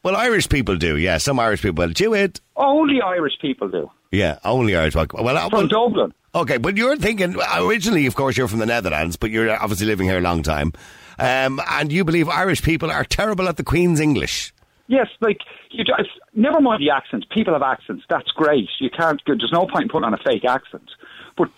Well, 0.03 0.17
Irish 0.17 0.49
people 0.49 0.77
do, 0.77 0.97
yeah. 0.97 1.19
Some 1.19 1.41
Irish 1.41 1.62
people, 1.62 1.89
do 1.89 2.15
it. 2.15 2.41
Only 2.57 3.00
Irish 3.02 3.35
people 3.40 3.69
do. 3.69 3.90
Yeah, 4.12 4.38
only 4.45 4.76
Irish 4.76 4.95
people. 4.95 5.23
Well, 5.25 5.37
uh, 5.37 5.49
From 5.49 5.59
well, 5.59 5.69
Dublin. 5.69 6.14
okay, 6.35 6.57
but 6.57 6.76
you're 6.76 6.97
thinking 6.97 7.37
originally, 7.57 8.07
of 8.07 8.14
course, 8.14 8.37
you're 8.37 8.49
from 8.49 8.61
the 8.61 8.67
Netherlands, 8.67 9.17
but 9.17 9.31
you're 9.31 9.50
obviously 9.50 9.87
living 9.87 10.07
here 10.07 10.19
a 10.19 10.23
long 10.23 10.43
time, 10.43 10.73
um, 11.19 11.61
and 11.71 11.93
you 11.93 12.05
believe 12.05 12.28
Irish 12.28 12.62
people 12.62 12.90
are 12.90 13.05
terrible 13.05 13.49
at 13.49 13.57
the 13.57 13.64
Queen's 13.64 14.00
English. 14.00 14.55
Yes, 14.87 15.09
like, 15.21 15.38
you 15.71 15.85
just, 15.85 16.09
never 16.35 16.61
mind 16.62 16.81
the 16.81 16.90
accents. 16.90 17.26
People 17.31 17.52
have 17.52 17.62
accents. 17.62 18.05
That's 18.09 18.31
great. 18.31 18.69
You 18.81 18.88
can't, 18.88 19.21
there's 19.26 19.50
no 19.52 19.67
point 19.67 19.83
in 19.83 19.88
putting 19.90 20.05
on 20.05 20.14
a 20.14 20.19
fake 20.25 20.47
accent. 20.47 20.90
But 21.37 21.49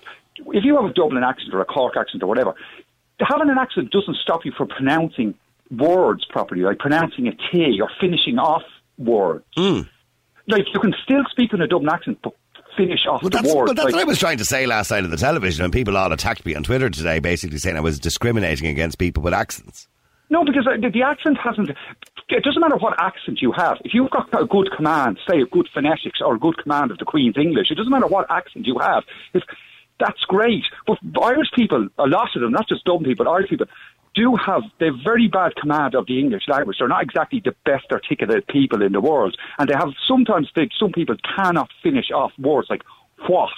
if 0.48 0.64
you 0.64 0.74
have 0.76 0.86
a 0.86 0.92
Dublin 0.92 1.22
accent 1.22 1.54
or 1.54 1.60
a 1.60 1.64
Cork 1.64 1.94
accent 1.96 2.24
or 2.24 2.26
whatever, 2.26 2.54
having 3.20 3.48
an 3.48 3.58
accent 3.58 3.92
doesn't 3.92 4.16
stop 4.16 4.44
you 4.44 4.50
from 4.56 4.66
pronouncing 4.66 5.34
words 5.70 6.24
properly, 6.28 6.62
like 6.62 6.78
pronouncing 6.78 7.28
a 7.28 7.32
T 7.32 7.80
or 7.80 7.88
finishing 8.00 8.38
off 8.38 8.62
words. 8.98 9.44
Hmm. 9.56 9.82
Like, 10.48 10.64
you 10.74 10.80
can 10.80 10.94
still 11.04 11.22
speak 11.30 11.52
in 11.52 11.60
a 11.60 11.66
Dublin 11.66 11.90
accent, 11.92 12.18
but 12.22 12.34
finish 12.76 13.06
off 13.06 13.22
Well, 13.22 13.30
the 13.30 13.38
that's, 13.38 13.54
words. 13.54 13.68
well, 13.68 13.74
that's 13.74 13.84
like, 13.86 13.94
what 13.94 14.00
I 14.02 14.04
was 14.04 14.18
trying 14.18 14.38
to 14.38 14.44
say 14.44 14.66
last 14.66 14.90
night 14.90 15.04
on 15.04 15.10
the 15.10 15.16
television, 15.16 15.64
and 15.64 15.72
people 15.72 15.96
all 15.96 16.12
attacked 16.12 16.44
me 16.44 16.54
on 16.54 16.62
Twitter 16.62 16.90
today, 16.90 17.18
basically 17.18 17.58
saying 17.58 17.76
I 17.76 17.80
was 17.80 17.98
discriminating 18.00 18.66
against 18.68 18.98
people 18.98 19.22
with 19.22 19.34
accents. 19.34 19.86
No, 20.28 20.44
because 20.44 20.66
uh, 20.66 20.76
the, 20.80 20.90
the 20.90 21.02
accent 21.02 21.38
hasn't. 21.42 21.70
It 22.28 22.44
doesn't 22.44 22.60
matter 22.60 22.76
what 22.76 22.94
accent 23.00 23.42
you 23.42 23.50
have. 23.52 23.78
If 23.84 23.92
you've 23.92 24.10
got 24.10 24.28
a 24.40 24.46
good 24.46 24.70
command, 24.76 25.18
say 25.28 25.40
a 25.40 25.46
good 25.46 25.68
phonetics 25.74 26.20
or 26.24 26.36
a 26.36 26.38
good 26.38 26.56
command 26.58 26.92
of 26.92 26.98
the 26.98 27.04
Queen's 27.04 27.36
English, 27.36 27.70
it 27.70 27.74
doesn't 27.74 27.90
matter 27.90 28.06
what 28.06 28.30
accent 28.30 28.66
you 28.66 28.78
have. 28.78 29.02
If 29.34 29.42
that's 29.98 30.20
great, 30.28 30.62
but 30.86 30.98
Irish 31.20 31.48
people, 31.54 31.88
a 31.98 32.06
lot 32.06 32.28
of 32.36 32.42
them, 32.42 32.52
not 32.52 32.68
just 32.68 32.84
Dublin 32.84 33.04
people, 33.10 33.28
Irish 33.28 33.50
people, 33.50 33.66
do 34.14 34.36
have 34.36 34.62
they 34.78 34.90
very 35.04 35.28
bad 35.28 35.54
command 35.56 35.94
of 35.94 36.06
the 36.06 36.18
English 36.18 36.42
language. 36.48 36.76
They're 36.78 36.88
not 36.88 37.02
exactly 37.02 37.40
the 37.44 37.54
best 37.64 37.86
articulate 37.92 38.46
people 38.48 38.82
in 38.82 38.92
the 38.92 39.00
world, 39.00 39.36
and 39.58 39.68
they 39.68 39.74
have 39.74 39.90
sometimes 40.08 40.48
they, 40.54 40.68
some 40.78 40.92
people 40.92 41.16
cannot 41.36 41.70
finish 41.82 42.10
off 42.14 42.32
words 42.38 42.68
like 42.70 42.82
what 43.28 43.50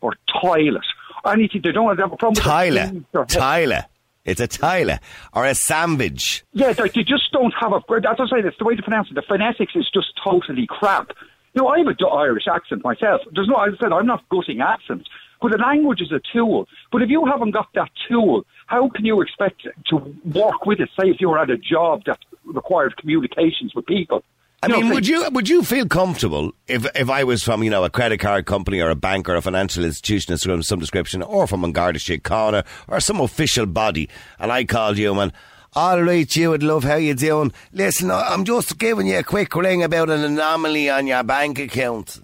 or 0.00 0.14
toilet. 0.42 0.84
Anything 1.26 1.60
they 1.62 1.72
don't 1.72 1.96
have 1.98 2.12
a 2.12 2.16
problem 2.16 2.42
Tyler. 2.42 2.92
Tyler. 3.28 3.86
It's 4.24 4.40
a 4.40 4.46
Tyler. 4.46 5.00
Or 5.32 5.46
a 5.46 5.54
sandwich. 5.54 6.44
Yeah, 6.52 6.72
like 6.78 6.94
they 6.94 7.02
just 7.02 7.32
don't 7.32 7.54
have 7.60 7.72
a. 7.72 7.80
That's 7.88 8.18
what 8.18 8.20
I'm 8.20 8.28
saying. 8.28 8.46
It's 8.46 8.58
the 8.58 8.64
way 8.64 8.76
to 8.76 8.82
pronounce 8.82 9.08
it. 9.10 9.14
The 9.14 9.22
phonetics 9.26 9.72
is 9.74 9.88
just 9.92 10.08
totally 10.22 10.66
crap. 10.68 11.12
You 11.54 11.62
know, 11.62 11.68
I 11.68 11.78
have 11.78 11.88
a 11.88 12.06
Irish 12.06 12.44
accent 12.52 12.84
myself. 12.84 13.22
There's 13.32 13.48
no. 13.48 13.56
As 13.56 13.74
I 13.74 13.84
said, 13.84 13.92
I'm 13.92 14.06
not 14.06 14.28
gutting 14.28 14.60
accents, 14.60 15.08
but 15.40 15.52
the 15.52 15.58
language 15.58 16.00
is 16.00 16.12
a 16.12 16.20
tool. 16.32 16.66
But 16.92 17.02
if 17.02 17.08
you 17.08 17.24
haven't 17.26 17.52
got 17.52 17.68
that 17.74 17.90
tool, 18.08 18.44
how 18.66 18.88
can 18.88 19.04
you 19.04 19.20
expect 19.20 19.66
to 19.88 19.96
work 20.24 20.66
with 20.66 20.80
it? 20.80 20.90
Say 20.98 21.08
if 21.08 21.20
you 21.20 21.30
were 21.30 21.38
at 21.38 21.50
a 21.50 21.56
job 21.56 22.02
that 22.06 22.18
required 22.44 22.96
communications 22.96 23.74
with 23.74 23.86
people. 23.86 24.22
I 24.62 24.66
You 24.66 24.82
mean, 24.82 24.92
would 24.92 25.08
you 25.08 25.26
would 25.30 25.48
you 25.48 25.62
feel 25.62 25.86
comfortable 25.86 26.52
if 26.68 26.84
if 26.94 27.08
I 27.08 27.24
was 27.24 27.42
from 27.42 27.62
you 27.62 27.70
know 27.70 27.82
a 27.82 27.88
credit 27.88 28.18
card 28.18 28.44
company 28.44 28.80
or 28.80 28.90
a 28.90 28.94
bank 28.94 29.26
or 29.28 29.34
a 29.34 29.40
financial 29.40 29.84
institution 29.84 30.34
of 30.34 30.40
some, 30.40 30.62
some 30.62 30.78
description, 30.78 31.22
or 31.22 31.46
from 31.46 31.64
an 31.64 31.72
Garda 31.72 31.98
Síochána 31.98 32.66
or 32.86 33.00
some 33.00 33.20
official 33.20 33.64
body, 33.64 34.10
and 34.38 34.52
I 34.52 34.64
called 34.64 34.98
you 34.98 35.18
and 35.18 35.32
"All 35.74 36.02
right, 36.02 36.36
you 36.36 36.50
would 36.50 36.62
love 36.62 36.84
how 36.84 36.96
you 36.96 37.14
doing. 37.14 37.52
Listen, 37.72 38.10
I'm 38.10 38.44
just 38.44 38.78
giving 38.78 39.06
you 39.06 39.18
a 39.18 39.22
quick 39.22 39.54
ring 39.54 39.82
about 39.82 40.10
an 40.10 40.24
anomaly 40.24 40.90
on 40.90 41.06
your 41.06 41.22
bank 41.22 41.58
account." 41.58 42.20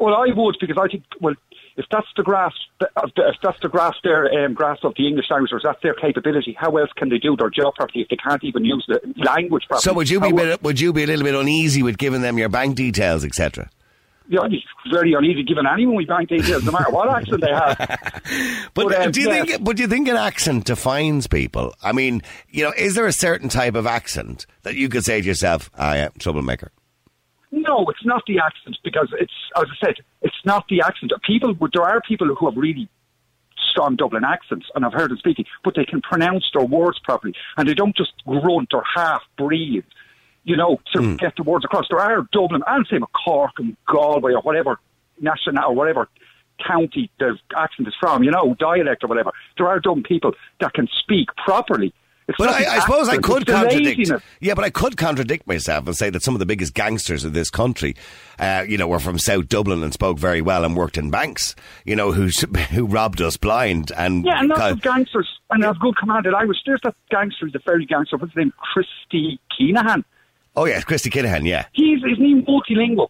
Well, 0.00 0.14
I 0.14 0.32
would 0.34 0.56
because 0.60 0.78
I 0.78 0.88
think 0.88 1.04
well, 1.20 1.34
if 1.78 1.86
that's 1.92 2.08
the 2.16 2.24
grasp, 2.24 2.56
if 2.80 3.36
that's 3.40 3.60
the 3.62 3.68
grasp 3.68 3.98
their 4.02 4.44
um, 4.44 4.52
grasp 4.52 4.84
of 4.84 4.94
the 4.96 5.06
English 5.06 5.26
language, 5.30 5.52
or 5.52 5.58
if 5.58 5.62
that's 5.62 5.80
their 5.80 5.94
capability, 5.94 6.54
how 6.58 6.76
else 6.76 6.90
can 6.96 7.08
they 7.08 7.18
do 7.18 7.36
their 7.36 7.50
job 7.50 7.74
properly 7.76 8.02
if 8.02 8.08
they 8.08 8.16
can't 8.16 8.42
even 8.42 8.64
use 8.64 8.84
the 8.88 9.00
language 9.16 9.62
properly? 9.68 9.82
So 9.82 9.94
would 9.94 10.10
you 10.10 10.20
be 10.20 10.30
a 10.30 10.34
bit, 10.34 10.62
would 10.62 10.80
you 10.80 10.92
be 10.92 11.04
a 11.04 11.06
little 11.06 11.24
bit 11.24 11.36
uneasy 11.36 11.84
with 11.84 11.96
giving 11.96 12.20
them 12.20 12.36
your 12.36 12.48
bank 12.48 12.74
details, 12.74 13.24
etc.? 13.24 13.70
Yeah, 14.30 14.40
I'd 14.40 14.50
be 14.50 14.62
very 14.90 15.14
uneasy 15.14 15.44
giving 15.44 15.64
anyone 15.72 16.04
my 16.06 16.16
bank 16.16 16.28
details, 16.28 16.64
no 16.64 16.72
matter 16.72 16.90
what 16.90 17.08
accent 17.08 17.40
they 17.40 17.50
have. 17.50 17.78
But 18.74 18.88
But, 18.88 18.94
uh, 18.94 19.10
do 19.10 19.20
you 19.20 19.30
yeah. 19.32 19.44
think? 19.44 19.64
But 19.64 19.76
do 19.76 19.82
you 19.82 19.88
think 19.88 20.08
an 20.08 20.16
accent 20.16 20.64
defines 20.64 21.26
people? 21.28 21.74
I 21.82 21.92
mean, 21.92 22.22
you 22.50 22.64
know, 22.64 22.72
is 22.76 22.94
there 22.94 23.06
a 23.06 23.12
certain 23.12 23.48
type 23.48 23.74
of 23.74 23.86
accent 23.86 24.46
that 24.64 24.74
you 24.74 24.88
could 24.88 25.04
say 25.04 25.20
to 25.20 25.26
yourself, 25.26 25.70
"I 25.78 25.98
am 25.98 26.10
troublemaker"? 26.18 26.72
No, 27.50 27.86
it's 27.88 28.04
not 28.04 28.24
the 28.26 28.38
accent 28.40 28.76
because 28.84 29.08
it's, 29.18 29.32
as 29.56 29.64
I 29.64 29.86
said, 29.86 29.94
it's 30.22 30.36
not 30.44 30.68
the 30.68 30.82
accent. 30.82 31.12
People, 31.22 31.56
there 31.72 31.82
are 31.82 32.00
people 32.00 32.34
who 32.34 32.46
have 32.46 32.56
really 32.56 32.88
strong 33.70 33.96
Dublin 33.96 34.24
accents, 34.24 34.66
and 34.74 34.84
I've 34.84 34.92
heard 34.92 35.10
them 35.10 35.18
speaking, 35.18 35.46
but 35.64 35.74
they 35.74 35.84
can 35.84 36.00
pronounce 36.00 36.44
their 36.52 36.64
words 36.64 36.98
properly, 36.98 37.34
and 37.56 37.68
they 37.68 37.74
don't 37.74 37.96
just 37.96 38.12
grunt 38.26 38.74
or 38.74 38.84
half 38.94 39.22
breathe. 39.36 39.84
You 40.44 40.56
know, 40.56 40.80
to 40.94 41.02
Hmm. 41.02 41.16
get 41.16 41.36
the 41.36 41.42
words 41.42 41.64
across. 41.64 41.86
There 41.90 42.00
are 42.00 42.26
Dublin, 42.32 42.62
and 42.66 42.86
same 42.86 43.02
with 43.02 43.10
Cork 43.12 43.58
and 43.58 43.76
Galway 43.86 44.32
or 44.32 44.40
whatever 44.40 44.78
national 45.20 45.62
or 45.64 45.74
whatever 45.74 46.08
county 46.66 47.10
the 47.18 47.38
accent 47.56 47.86
is 47.88 47.94
from. 48.00 48.22
You 48.22 48.30
know, 48.30 48.54
dialect 48.58 49.04
or 49.04 49.08
whatever. 49.08 49.32
There 49.58 49.68
are 49.68 49.78
Dublin 49.78 50.04
people 50.04 50.32
that 50.60 50.72
can 50.72 50.88
speak 51.02 51.28
properly. 51.36 51.92
It's 52.28 52.36
But 52.36 52.50
I, 52.50 52.76
I 52.76 52.78
suppose 52.80 53.08
I 53.08 53.16
could 53.16 53.46
contradict. 53.46 53.98
laziness. 53.98 54.22
Yeah, 54.40 54.52
but 54.54 54.62
I 54.64 54.68
could 54.70 54.98
contradict 54.98 55.46
myself 55.46 55.86
and 55.86 55.96
say 55.96 56.10
that 56.10 56.22
some 56.22 56.34
of 56.34 56.40
the 56.40 56.46
biggest 56.46 56.74
gangsters 56.74 57.24
of 57.24 57.32
this 57.32 57.48
country, 57.48 57.96
uh, 58.38 58.64
you 58.68 58.76
know, 58.76 58.86
were 58.86 58.98
from 58.98 59.18
South 59.18 59.48
Dublin 59.48 59.82
and 59.82 59.94
spoke 59.94 60.18
very 60.18 60.42
well 60.42 60.62
and 60.64 60.76
worked 60.76 60.98
in 60.98 61.10
banks. 61.10 61.54
You 61.86 61.96
know, 61.96 62.12
who 62.12 62.28
who 62.70 62.86
robbed 62.86 63.22
us 63.22 63.36
blind 63.38 63.92
and 63.96 64.26
Yeah, 64.26 64.40
and 64.40 64.48
lots 64.48 64.60
ca- 64.60 64.70
of 64.72 64.82
gangsters, 64.82 65.28
and 65.50 65.64
have 65.64 65.78
good 65.80 65.96
commanded 65.96 66.34
language. 66.34 66.58
There's 66.66 66.80
that 66.84 66.94
gangster, 67.10 67.46
a 67.46 67.58
very 67.64 67.86
gangster. 67.86 68.18
What's 68.18 68.32
his 68.34 68.36
name? 68.36 68.52
Christy 68.74 69.40
Kinahan. 69.58 70.04
oh 70.54 70.66
yeah, 70.66 70.80
Christy 70.82 71.08
Kinahan, 71.08 71.46
yeah. 71.46 71.64
He's 71.72 71.98
isn't 72.04 72.22
he 72.22 72.34
multilingual? 72.42 73.08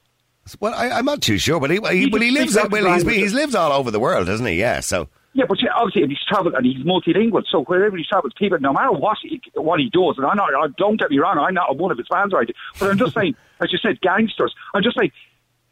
Well, 0.61 0.75
I, 0.75 0.91
I'm 0.91 1.05
not 1.05 1.21
too 1.23 1.37
sure, 1.39 1.61
but 1.61 1.71
he, 1.71 1.79
he, 1.91 1.99
He 2.05 2.09
but 2.09 2.23
he 2.23 2.31
lives. 2.31 2.57
Well, 2.71 2.95
he's, 2.95 3.03
he's 3.03 3.35
lived 3.35 3.55
all 3.55 3.73
over 3.73 3.91
the 3.91 4.01
world, 4.01 4.29
hasn't 4.29 4.49
he? 4.49 4.55
Yeah. 4.61 4.81
So 4.81 5.09
Yeah, 5.39 5.45
but 5.49 5.59
obviously 5.73 6.03
if 6.03 6.09
he's 6.09 6.19
travelled 6.27 6.55
and 6.55 6.67
he's 6.67 6.85
multilingual, 6.85 7.45
so 7.49 7.63
wherever 7.63 7.97
he 7.97 8.03
travels, 8.03 8.33
people, 8.37 8.59
no 8.59 8.73
matter 8.73 8.91
what 8.91 9.19
he, 9.23 9.41
what 9.55 9.79
he 9.79 9.89
does, 9.89 10.17
and 10.17 10.27
I'm 10.27 10.37
not, 10.37 10.53
I, 10.53 10.67
don't 10.77 10.99
get 10.99 11.13
me 11.13 11.19
wrong, 11.21 11.39
I'm 11.39 11.55
not 11.55 11.77
one 11.77 11.93
of 11.93 11.97
his 11.97 12.09
fans, 12.11 12.33
right? 12.33 12.51
But 12.81 12.91
I'm 12.91 12.99
just 12.99 13.15
saying, 13.15 13.37
as 13.61 13.71
you 13.71 13.79
said, 13.79 14.01
gangsters. 14.01 14.53
I'm 14.75 14.83
just 14.83 14.99
saying, 14.99 15.13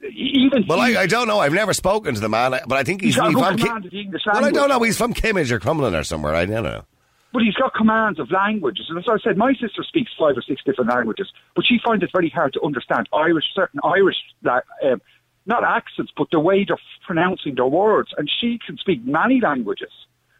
even 0.09 0.67
Well, 0.69 0.79
I, 0.79 0.91
I 0.91 1.07
don't 1.09 1.27
know. 1.27 1.41
I've 1.41 1.53
never 1.53 1.73
spoken 1.73 2.15
to 2.15 2.21
the 2.21 2.29
man, 2.29 2.53
but 2.69 2.79
I 2.79 2.85
think 2.85 3.03
he's, 3.03 3.17
He's 3.17 3.33
from. 3.33 3.57
Ki- 3.57 3.69
of 3.69 3.83
the 3.91 4.01
English 4.01 4.23
well, 4.25 4.45
I 4.45 4.53
don't 4.53 4.69
know. 4.69 4.81
He's 4.85 4.97
from 4.97 5.13
Kimmage 5.13 5.51
or 5.51 5.59
Crumlin 5.59 5.99
or 5.99 6.05
somewhere. 6.05 6.37
I 6.37 6.45
don't 6.45 6.63
know. 6.63 6.85
But 7.33 7.43
he's 7.43 7.55
got 7.55 7.75
commands 7.75 8.21
of 8.21 8.31
languages. 8.31 8.87
And 8.89 8.99
as 8.99 9.07
I 9.09 9.19
said, 9.19 9.37
my 9.37 9.53
sister 9.55 9.83
speaks 9.83 10.13
five 10.17 10.37
or 10.37 10.43
six 10.43 10.63
different 10.65 10.91
languages, 10.91 11.27
but 11.57 11.67
she 11.67 11.81
finds 11.85 12.05
it 12.05 12.11
very 12.13 12.31
hard 12.31 12.53
to 12.53 12.63
understand 12.63 13.09
Irish, 13.13 13.47
certain 13.53 13.81
Irish, 13.83 14.17
um, 14.49 15.03
not 15.47 15.65
accents, 15.65 16.13
but 16.17 16.29
the 16.31 16.41
way 16.41 16.65
they're 16.65 16.79
pronouncing 17.07 17.55
their 17.55 17.67
words. 17.67 18.11
And 18.17 18.31
she 18.41 18.59
can 18.65 18.77
speak 18.77 19.05
many 19.05 19.41
languages. 19.41 19.91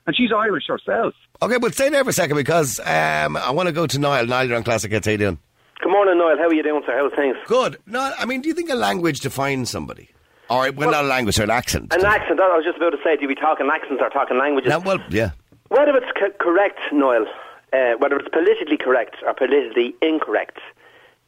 And 0.07 0.17
she's 0.17 0.31
Irish 0.37 0.65
herself. 0.69 1.15
Okay, 1.43 1.59
but 1.59 1.75
stay 1.75 1.89
there 1.89 2.05
for 2.05 2.11
a 2.11 2.13
second 2.13 2.37
because 2.37 2.79
um, 2.81 3.37
I 3.37 3.51
want 3.51 3.69
to 3.69 3.73
go 3.73 3.87
to 3.87 3.99
Niall. 3.99 4.27
Niall, 4.27 4.45
you're 4.45 4.57
on 4.57 4.63
Classic 4.63 4.91
Hits. 4.91 5.07
How 5.07 5.13
you 5.13 5.19
doing? 5.19 5.39
Good 5.81 5.91
morning, 5.91 6.17
Noel. 6.17 6.39
How 6.39 6.47
are 6.47 6.55
you 6.55 6.63
doing, 6.63 6.83
sir? 6.87 6.97
How's 6.97 7.13
things? 7.15 7.37
Good. 7.47 7.77
No, 7.87 8.13
I 8.19 8.25
mean, 8.25 8.41
do 8.41 8.49
you 8.49 8.55
think 8.55 8.71
a 8.71 8.75
language 8.75 9.21
defines 9.21 9.69
somebody? 9.69 10.09
All 10.49 10.61
right, 10.61 10.75
well, 10.75 10.91
not 10.91 11.05
a 11.05 11.09
language, 11.09 11.39
or 11.41 11.43
an 11.43 11.51
accent. 11.51 11.93
An 11.93 12.05
accent. 12.05 12.39
I 12.41 12.57
was 12.57 12.65
just 12.65 12.77
about 12.77 12.91
to 12.91 12.99
say, 13.03 13.17
do 13.17 13.27
we 13.27 13.35
talking 13.35 13.69
accents 13.73 14.01
or 14.01 14.09
talking 14.11 14.39
languages? 14.39 14.71
Now, 14.71 14.79
well, 14.79 14.99
yeah. 15.11 15.33
Whether 15.69 15.97
it's 15.97 16.07
co- 16.19 16.31
correct, 16.39 16.79
Noel, 16.93 17.27
uh, 17.73 17.95
whether 17.99 18.17
it's 18.17 18.29
politically 18.29 18.77
correct 18.77 19.17
or 19.27 19.35
politically 19.35 19.95
incorrect, 20.01 20.59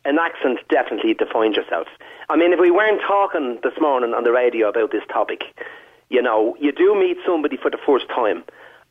an 0.08 0.18
accent 0.18 0.58
definitely 0.68 1.14
defines 1.14 1.56
yourself. 1.56 1.86
I 2.30 2.36
mean, 2.36 2.52
if 2.52 2.60
we 2.60 2.70
weren't 2.70 3.00
talking 3.02 3.58
this 3.62 3.74
morning 3.80 4.14
on 4.14 4.24
the 4.24 4.32
radio 4.32 4.68
about 4.68 4.90
this 4.90 5.02
topic, 5.12 5.42
you 6.08 6.22
know, 6.22 6.56
you 6.60 6.72
do 6.72 6.94
meet 6.98 7.18
somebody 7.26 7.56
for 7.56 7.70
the 7.70 7.78
first 7.84 8.08
time, 8.08 8.42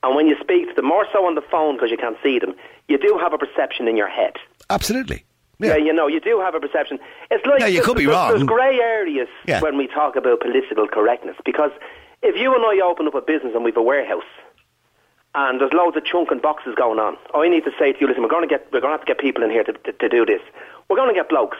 and 0.04 0.16
when 0.16 0.28
you 0.28 0.36
speak 0.40 0.70
to 0.70 0.74
them, 0.76 0.86
more 0.86 1.08
so 1.12 1.26
on 1.26 1.36
the 1.36 1.42
phone 1.42 1.76
because 1.76 1.90
you 1.92 1.98
can't 1.98 2.18
see 2.22 2.38
them, 2.40 2.54
you 2.88 2.98
do 2.98 3.18
have 3.20 3.34
a 3.34 3.38
perception 3.38 3.88
in 3.88 3.98
your 3.98 4.08
head. 4.10 4.34
Absolutely. 4.70 5.24
Yeah. 5.60 5.76
you 5.76 5.92
know, 5.92 6.06
you 6.06 6.20
do 6.20 6.40
have 6.40 6.54
a 6.54 6.60
perception. 6.60 7.00
It's 7.32 7.44
like 7.48 7.62
Yeah, 7.62 7.68
you 7.68 7.82
could 7.82 7.98
be 7.98 8.06
there's, 8.06 8.16
wrong. 8.16 8.30
There's 8.30 8.44
grey 8.44 8.80
areas 8.80 9.28
Yeah. 9.48 9.60
when 9.60 9.76
we 9.76 9.88
talk 9.88 10.16
about 10.16 10.40
political 10.42 10.88
correctness 10.88 11.36
because 11.44 11.72
if 12.22 12.36
you 12.36 12.54
and 12.54 12.64
I 12.64 12.80
open 12.86 13.08
up 13.08 13.16
a 13.16 13.22
business 13.22 13.54
and 13.56 13.64
we've 13.64 13.76
a 13.76 13.82
warehouse 13.82 14.30
and 15.34 15.60
there's 15.60 15.74
loads 15.74 15.98
of 15.98 16.06
chunking 16.06 16.40
boxes 16.40 16.76
going 16.76 17.00
on, 17.00 17.18
I 17.34 17.50
need 17.50 17.64
to 17.66 17.72
say 17.80 17.92
to 17.92 18.00
you, 18.00 18.08
listen, 18.08 18.22
we're 18.22 18.30
going 18.30 18.48
to 18.48 18.56
get 18.56 18.68
we're 18.72 18.82
going 18.82 18.94
to 18.94 18.98
have 19.00 19.06
to 19.08 19.12
get 19.12 19.18
people 19.20 19.44
in 19.44 19.50
here 19.50 19.64
to, 19.64 19.74
to, 19.74 19.94
to 19.94 20.10
do 20.10 20.26
this. 20.28 20.42
We're 20.90 20.98
going 20.98 21.14
to 21.14 21.20
get 21.20 21.30
blokes. 21.30 21.58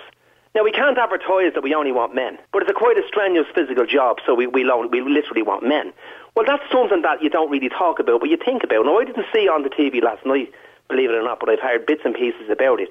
Now 0.56 0.64
we 0.64 0.72
can't 0.72 0.98
advertise 0.98 1.54
that 1.54 1.62
we 1.62 1.76
only 1.76 1.92
want 1.92 2.16
men, 2.16 2.40
but 2.52 2.64
it's 2.64 2.72
a 2.72 2.74
quite 2.74 2.98
a 2.98 3.08
strenuous 3.08 3.48
physical 3.54 3.86
job, 3.86 4.18
so 4.26 4.34
we 4.34 4.48
we, 4.48 4.64
lo- 4.64 4.88
we 4.88 5.02
literally 5.02 5.44
want 5.44 5.64
men. 5.64 5.94
Well, 6.36 6.46
that's 6.48 6.64
something 6.72 7.04
that 7.04 7.22
you 7.22 7.30
don't 7.30 7.52
really 7.52 7.70
talk 7.70 8.00
about, 8.00 8.22
but 8.22 8.30
you 8.30 8.38
think 8.38 8.64
about. 8.64 8.86
Now 8.86 8.98
I 8.98 9.06
didn't 9.06 9.28
see 9.32 9.48
on 9.48 9.64
the 9.64 9.70
TV 9.70 10.02
last 10.02 10.26
night, 10.26 10.52
believe 10.88 11.12
it 11.12 11.14
or 11.14 11.22
not, 11.22 11.40
but 11.40 11.50
I've 11.50 11.60
heard 11.60 11.86
bits 11.86 12.02
and 12.06 12.16
pieces 12.16 12.50
about 12.50 12.80
it. 12.80 12.90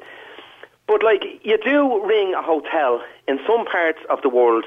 But 0.87 1.02
like 1.02 1.25
you 1.43 1.59
do 1.59 2.07
ring 2.07 2.35
a 2.35 2.43
hotel 2.43 3.02
in 3.26 3.40
some 3.47 3.64
parts 3.64 3.99
of 4.11 4.23
the 4.23 4.28
world, 4.28 4.64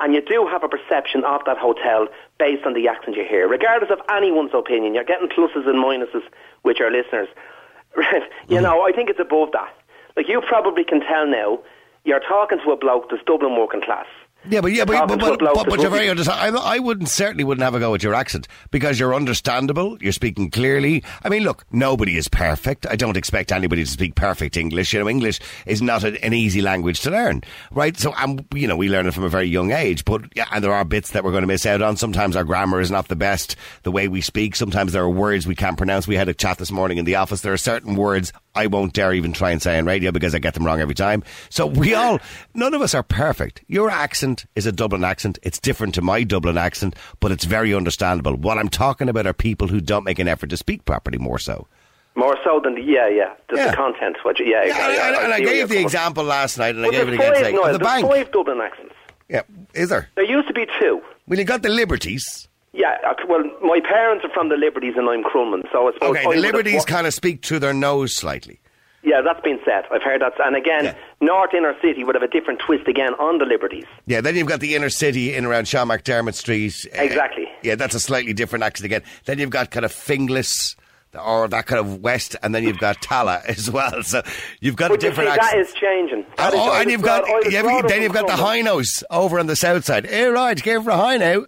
and 0.00 0.12
you 0.14 0.20
do 0.20 0.46
have 0.50 0.64
a 0.64 0.68
perception 0.68 1.22
of 1.22 1.42
that 1.46 1.58
hotel 1.58 2.08
based 2.38 2.64
on 2.66 2.74
the 2.74 2.88
accent 2.88 3.16
you 3.16 3.24
hear, 3.24 3.46
regardless 3.46 3.90
of 3.90 4.00
anyone's 4.10 4.52
opinion. 4.52 4.94
You're 4.94 5.04
getting 5.04 5.28
pluses 5.28 5.68
and 5.68 5.78
minuses 5.78 6.24
with 6.64 6.78
your 6.78 6.90
listeners. 6.90 7.28
you 7.96 8.02
mm-hmm. 8.02 8.62
know, 8.62 8.82
I 8.82 8.90
think 8.90 9.10
it's 9.10 9.20
above 9.20 9.52
that. 9.52 9.72
Like 10.16 10.28
you 10.28 10.40
probably 10.46 10.84
can 10.84 11.00
tell 11.00 11.26
now, 11.26 11.58
you're 12.04 12.20
talking 12.20 12.58
to 12.64 12.72
a 12.72 12.76
bloke 12.76 13.10
that's 13.10 13.22
Dublin 13.24 13.56
working 13.56 13.82
class. 13.82 14.06
Yeah, 14.48 14.60
but 14.60 14.72
yeah, 14.72 14.84
but, 14.84 15.06
but, 15.06 15.20
but, 15.20 15.38
but, 15.38 15.68
but 15.68 15.80
you're 15.80 15.90
very 15.90 16.10
understandable. 16.10 16.58
I, 16.58 16.76
I 16.76 16.78
wouldn't 16.80 17.08
certainly 17.08 17.44
wouldn't 17.44 17.62
have 17.62 17.76
a 17.76 17.78
go 17.78 17.94
at 17.94 18.02
your 18.02 18.14
accent 18.14 18.48
because 18.72 18.98
you're 18.98 19.14
understandable. 19.14 19.96
You're 20.00 20.10
speaking 20.10 20.50
clearly. 20.50 21.04
I 21.22 21.28
mean, 21.28 21.44
look, 21.44 21.64
nobody 21.70 22.16
is 22.16 22.26
perfect. 22.26 22.84
I 22.88 22.96
don't 22.96 23.16
expect 23.16 23.52
anybody 23.52 23.84
to 23.84 23.90
speak 23.90 24.16
perfect 24.16 24.56
English. 24.56 24.92
You 24.92 24.98
know, 24.98 25.08
English 25.08 25.38
is 25.64 25.80
not 25.80 26.02
an, 26.02 26.16
an 26.16 26.34
easy 26.34 26.60
language 26.60 27.00
to 27.02 27.10
learn, 27.10 27.42
right? 27.70 27.96
So, 27.96 28.12
um, 28.16 28.40
you 28.52 28.66
know, 28.66 28.76
we 28.76 28.88
learn 28.88 29.06
it 29.06 29.14
from 29.14 29.22
a 29.22 29.28
very 29.28 29.46
young 29.46 29.70
age. 29.70 30.04
But 30.04 30.22
yeah, 30.34 30.46
and 30.50 30.64
there 30.64 30.72
are 30.72 30.84
bits 30.84 31.12
that 31.12 31.22
we're 31.22 31.30
going 31.30 31.42
to 31.42 31.46
miss 31.46 31.64
out 31.64 31.80
on. 31.80 31.96
Sometimes 31.96 32.34
our 32.34 32.44
grammar 32.44 32.80
is 32.80 32.90
not 32.90 33.06
the 33.06 33.16
best. 33.16 33.54
The 33.84 33.92
way 33.92 34.08
we 34.08 34.20
speak. 34.20 34.56
Sometimes 34.56 34.92
there 34.92 35.04
are 35.04 35.10
words 35.10 35.46
we 35.46 35.54
can't 35.54 35.78
pronounce. 35.78 36.08
We 36.08 36.16
had 36.16 36.28
a 36.28 36.34
chat 36.34 36.58
this 36.58 36.72
morning 36.72 36.98
in 36.98 37.04
the 37.04 37.14
office. 37.14 37.42
There 37.42 37.52
are 37.52 37.56
certain 37.58 37.94
words 37.94 38.32
I 38.54 38.66
won't 38.66 38.92
dare 38.92 39.12
even 39.14 39.32
try 39.32 39.50
and 39.50 39.62
say 39.62 39.78
on 39.78 39.86
radio 39.86 40.12
because 40.12 40.34
I 40.34 40.38
get 40.38 40.54
them 40.54 40.64
wrong 40.64 40.80
every 40.80 40.94
time. 40.94 41.22
So 41.48 41.66
we 41.66 41.94
all, 41.94 42.20
none 42.54 42.74
of 42.74 42.82
us 42.82 42.94
are 42.94 43.02
perfect. 43.02 43.62
Your 43.66 43.88
accent 43.90 44.44
is 44.54 44.66
a 44.66 44.72
Dublin 44.72 45.04
accent. 45.04 45.38
It's 45.42 45.58
different 45.58 45.94
to 45.94 46.02
my 46.02 46.22
Dublin 46.22 46.58
accent, 46.58 46.94
but 47.20 47.32
it's 47.32 47.44
very 47.44 47.74
understandable. 47.74 48.34
What 48.36 48.58
I'm 48.58 48.68
talking 48.68 49.08
about 49.08 49.26
are 49.26 49.32
people 49.32 49.68
who 49.68 49.80
don't 49.80 50.04
make 50.04 50.18
an 50.18 50.28
effort 50.28 50.50
to 50.50 50.56
speak 50.56 50.84
properly 50.84 51.18
more 51.18 51.38
so. 51.38 51.66
More 52.14 52.36
so 52.44 52.60
than 52.62 52.74
the, 52.74 52.82
yeah, 52.82 53.08
yeah, 53.08 53.32
the, 53.48 53.56
Yeah. 53.56 53.70
the 53.70 53.76
content. 53.76 54.16
You, 54.38 54.44
yeah, 54.44 54.64
Yeah, 54.66 54.88
yeah, 54.92 55.06
and, 55.08 55.16
and 55.16 55.32
I 55.32 55.40
gave 55.40 55.70
the 55.70 55.80
example 55.80 56.24
last 56.24 56.58
night 56.58 56.74
and 56.74 56.84
I 56.84 56.90
gave 56.90 57.08
it 57.08 57.14
again 57.14 57.34
today. 57.34 57.52
Noel, 57.52 57.72
the 57.72 57.78
there's 57.78 57.90
bank. 57.90 58.06
five 58.06 58.30
Dublin 58.32 58.60
accents. 58.60 58.94
Yeah, 59.30 59.42
is 59.72 59.88
there? 59.88 60.10
There 60.14 60.24
used 60.24 60.46
to 60.48 60.52
be 60.52 60.66
two. 60.78 61.00
Well, 61.26 61.38
you 61.38 61.46
got 61.46 61.62
the 61.62 61.70
Liberties. 61.70 62.48
Yeah, 62.72 62.96
uh, 63.06 63.14
well, 63.28 63.42
my 63.62 63.80
parents 63.80 64.24
are 64.24 64.30
from 64.32 64.48
the 64.48 64.56
Liberties 64.56 64.94
and 64.96 65.08
I'm 65.08 65.22
Crumlin, 65.22 65.62
so 65.70 65.88
I 65.88 65.92
suppose 65.92 66.10
Okay, 66.16 66.24
I 66.26 66.34
the 66.36 66.40
Liberties 66.40 66.84
kind 66.86 67.06
of 67.06 67.12
speak 67.12 67.42
to 67.42 67.58
their 67.58 67.74
nose 67.74 68.16
slightly. 68.16 68.60
Yeah, 69.04 69.20
that's 69.20 69.40
been 69.40 69.58
said. 69.64 69.84
I've 69.90 70.02
heard 70.02 70.22
that. 70.22 70.34
And 70.42 70.54
again, 70.56 70.84
Yeah. 70.84 70.94
North 71.20 71.52
Inner 71.52 71.74
City 71.82 72.04
would 72.04 72.14
have 72.14 72.22
a 72.22 72.28
different 72.28 72.60
twist 72.60 72.86
again 72.86 73.14
on 73.18 73.38
the 73.38 73.44
Liberties. 73.44 73.84
Yeah, 74.06 74.20
then 74.20 74.36
you've 74.36 74.46
got 74.46 74.60
the 74.60 74.74
inner 74.76 74.90
city 74.90 75.34
in 75.34 75.44
around 75.44 75.66
Sean 75.68 75.88
McDermott 75.88 76.34
Street. 76.34 76.74
Uh, 76.96 77.02
Exactly. 77.02 77.48
yeah, 77.62 77.74
that's 77.74 77.94
a 77.96 78.00
slightly 78.00 78.32
different 78.32 78.62
accent 78.62 78.86
again. 78.86 79.02
Then 79.26 79.38
you've 79.40 79.50
got 79.50 79.70
kind 79.72 79.84
of 79.84 79.92
Finglas 79.92 80.76
or 81.20 81.46
that 81.48 81.66
kind 81.66 81.78
of 81.80 81.98
west, 81.98 82.36
and 82.42 82.54
then 82.54 82.62
you've 82.62 82.78
got 82.78 83.02
Tallaght 83.02 83.44
as 83.46 83.70
well. 83.70 84.02
So 84.04 84.22
you've 84.60 84.76
got 84.76 84.92
a 84.92 84.94
But 84.94 85.02
see, 85.02 85.08
different 85.08 85.30
that 85.30 85.40
accent. 85.42 85.66
is 85.66 85.72
changing. 85.74 86.24
That 86.38 86.54
is- 86.54 86.60
oh, 86.62 86.72
and 86.80 86.90
you've 86.90 87.02
got, 87.02 87.24
brought- 87.24 87.34
I 87.34 87.44
was 87.44 87.52
yeah, 87.52 87.62
brought 87.62 87.84
up 87.84 87.90
then 87.90 88.02
you've 88.02 88.12
got 88.14 88.28
the 88.28 88.62
nose 88.62 89.04
over 89.10 89.38
on 89.40 89.46
the 89.46 89.56
south 89.56 89.84
side. 89.84 90.06
Hey, 90.06 90.26
right, 90.26 90.62
give 90.62 90.84
for 90.84 90.90
a. 90.92 91.18
There, 91.18 91.40